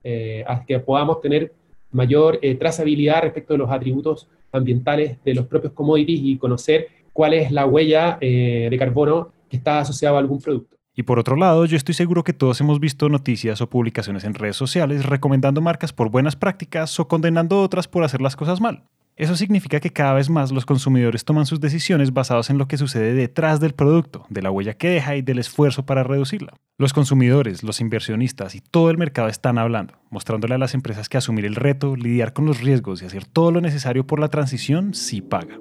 eh, 0.03 0.45
a 0.47 0.65
que 0.65 0.79
podamos 0.79 1.21
tener 1.21 1.53
mayor 1.91 2.39
eh, 2.43 2.55
trazabilidad 2.55 3.23
respecto 3.23 3.53
de 3.55 3.59
los 3.59 3.71
atributos 3.71 4.29
ambientales 4.53 5.23
de 5.23 5.35
los 5.35 5.47
propios 5.47 5.73
commodities 5.73 6.21
y 6.23 6.39
conocer 6.39 6.89
cuál 7.13 7.35
es 7.35 7.51
la 7.51 7.67
huella 7.67 8.19
eh, 8.21 8.69
de 8.71 8.79
carbono 8.79 9.33
que 9.49 9.57
está 9.57 9.81
asociada 9.81 10.17
a 10.17 10.21
algún 10.21 10.41
producto. 10.41 10.77
Y 10.97 11.03
por 11.03 11.19
otro 11.19 11.37
lado, 11.37 11.65
yo 11.67 11.77
estoy 11.77 11.95
seguro 11.95 12.23
que 12.23 12.33
todos 12.33 12.61
hemos 12.61 12.79
visto 12.79 13.09
noticias 13.09 13.61
o 13.61 13.69
publicaciones 13.69 14.25
en 14.25 14.35
redes 14.35 14.57
sociales 14.57 15.05
recomendando 15.05 15.61
marcas 15.61 15.93
por 15.93 16.09
buenas 16.09 16.37
prácticas 16.37 16.99
o 17.01 17.09
condenando 17.09 17.61
otras 17.61 17.89
por 17.89 18.05
hacer 18.05 18.21
las 18.21 18.37
cosas 18.37 18.61
mal. 18.61 18.85
Eso 19.17 19.37
significa 19.37 19.79
que 19.79 19.93
cada 19.93 20.15
vez 20.15 20.29
más 20.29 20.51
los 20.51 20.67
consumidores 20.67 21.25
toman 21.25 21.47
sus 21.47 21.61
decisiones 21.61 22.13
basadas 22.13 22.51
en 22.51 22.59
lo 22.59 22.67
que 22.67 22.79
sucede 22.79 23.15
detrás 23.15 23.61
del 23.61 23.73
producto, 23.73 24.27
de 24.29 24.43
la 24.43 24.51
huella 24.51 24.75
que 24.75 24.89
deja 24.89 25.15
y 25.15 25.23
del 25.23 25.39
esfuerzo 25.39 25.87
para 25.87 26.03
reducirla. 26.03 26.55
Los 26.79 26.93
consumidores, 26.93 27.63
los 27.63 27.81
inversionistas 27.81 28.57
y 28.57 28.61
todo 28.61 28.91
el 28.91 28.99
mercado 28.99 29.29
están 29.29 29.59
hablando, 29.59 29.95
mostrándole 30.11 30.57
a 30.57 30.59
las 30.59 30.75
empresas 30.75 31.09
que 31.09 31.17
asumir 31.17 31.45
el 31.45 31.55
reto, 31.55 31.95
lidiar 31.95 32.33
con 32.33 32.45
los 32.45 32.61
riesgos 32.61 33.03
y 33.03 33.07
hacer 33.07 33.25
todo 33.25 33.53
lo 33.53 33.61
necesario 33.61 34.05
por 34.05 34.19
la 34.19 34.29
transición 34.29 34.95
sí 34.95 35.23
paga. 35.23 35.59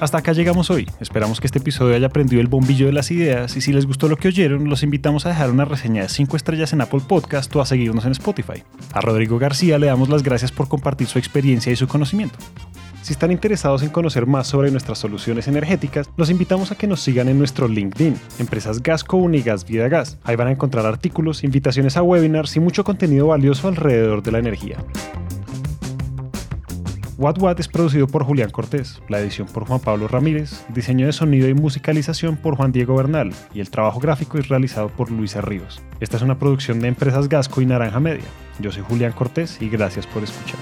Hasta 0.00 0.16
acá 0.16 0.32
llegamos 0.32 0.70
hoy. 0.70 0.88
Esperamos 0.98 1.40
que 1.40 1.46
este 1.46 1.58
episodio 1.58 1.94
haya 1.94 2.08
prendido 2.08 2.40
el 2.40 2.46
bombillo 2.46 2.86
de 2.86 2.92
las 2.94 3.10
ideas 3.10 3.54
y 3.58 3.60
si 3.60 3.70
les 3.70 3.84
gustó 3.84 4.08
lo 4.08 4.16
que 4.16 4.28
oyeron, 4.28 4.70
los 4.70 4.82
invitamos 4.82 5.26
a 5.26 5.28
dejar 5.28 5.50
una 5.50 5.66
reseña 5.66 6.00
de 6.00 6.08
5 6.08 6.38
estrellas 6.38 6.72
en 6.72 6.80
Apple 6.80 7.02
Podcast 7.06 7.54
o 7.54 7.60
a 7.60 7.66
seguirnos 7.66 8.06
en 8.06 8.12
Spotify. 8.12 8.62
A 8.94 9.02
Rodrigo 9.02 9.38
García 9.38 9.78
le 9.78 9.88
damos 9.88 10.08
las 10.08 10.22
gracias 10.22 10.52
por 10.52 10.68
compartir 10.68 11.06
su 11.06 11.18
experiencia 11.18 11.70
y 11.70 11.76
su 11.76 11.86
conocimiento. 11.86 12.38
Si 13.02 13.12
están 13.12 13.30
interesados 13.30 13.82
en 13.82 13.90
conocer 13.90 14.26
más 14.26 14.46
sobre 14.46 14.70
nuestras 14.70 14.98
soluciones 14.98 15.48
energéticas, 15.48 16.08
los 16.16 16.30
invitamos 16.30 16.72
a 16.72 16.76
que 16.76 16.86
nos 16.86 17.02
sigan 17.02 17.28
en 17.28 17.38
nuestro 17.38 17.68
LinkedIn, 17.68 18.18
Empresas 18.38 18.82
Gasco 18.82 19.18
Unigas 19.18 19.66
Vida 19.66 19.88
Gas. 19.88 20.18
Ahí 20.24 20.36
van 20.36 20.48
a 20.48 20.52
encontrar 20.52 20.86
artículos, 20.86 21.44
invitaciones 21.44 21.98
a 21.98 22.02
webinars 22.02 22.56
y 22.56 22.60
mucho 22.60 22.84
contenido 22.84 23.26
valioso 23.26 23.68
alrededor 23.68 24.22
de 24.22 24.32
la 24.32 24.38
energía. 24.38 24.78
What 27.20 27.36
What 27.38 27.60
es 27.60 27.68
producido 27.68 28.06
por 28.06 28.24
Julián 28.24 28.48
Cortés, 28.48 29.02
la 29.10 29.20
edición 29.20 29.46
por 29.46 29.66
Juan 29.66 29.80
Pablo 29.80 30.08
Ramírez, 30.08 30.64
diseño 30.70 31.04
de 31.04 31.12
sonido 31.12 31.50
y 31.50 31.52
musicalización 31.52 32.38
por 32.38 32.56
Juan 32.56 32.72
Diego 32.72 32.96
Bernal 32.96 33.34
y 33.52 33.60
el 33.60 33.68
trabajo 33.68 34.00
gráfico 34.00 34.38
es 34.38 34.48
realizado 34.48 34.88
por 34.88 35.10
Luisa 35.10 35.42
Ríos. 35.42 35.82
Esta 36.00 36.16
es 36.16 36.22
una 36.22 36.38
producción 36.38 36.80
de 36.80 36.88
Empresas 36.88 37.28
Gasco 37.28 37.60
y 37.60 37.66
Naranja 37.66 38.00
Media. 38.00 38.24
Yo 38.58 38.72
soy 38.72 38.84
Julián 38.88 39.12
Cortés 39.12 39.60
y 39.60 39.68
gracias 39.68 40.06
por 40.06 40.22
escuchar. 40.22 40.58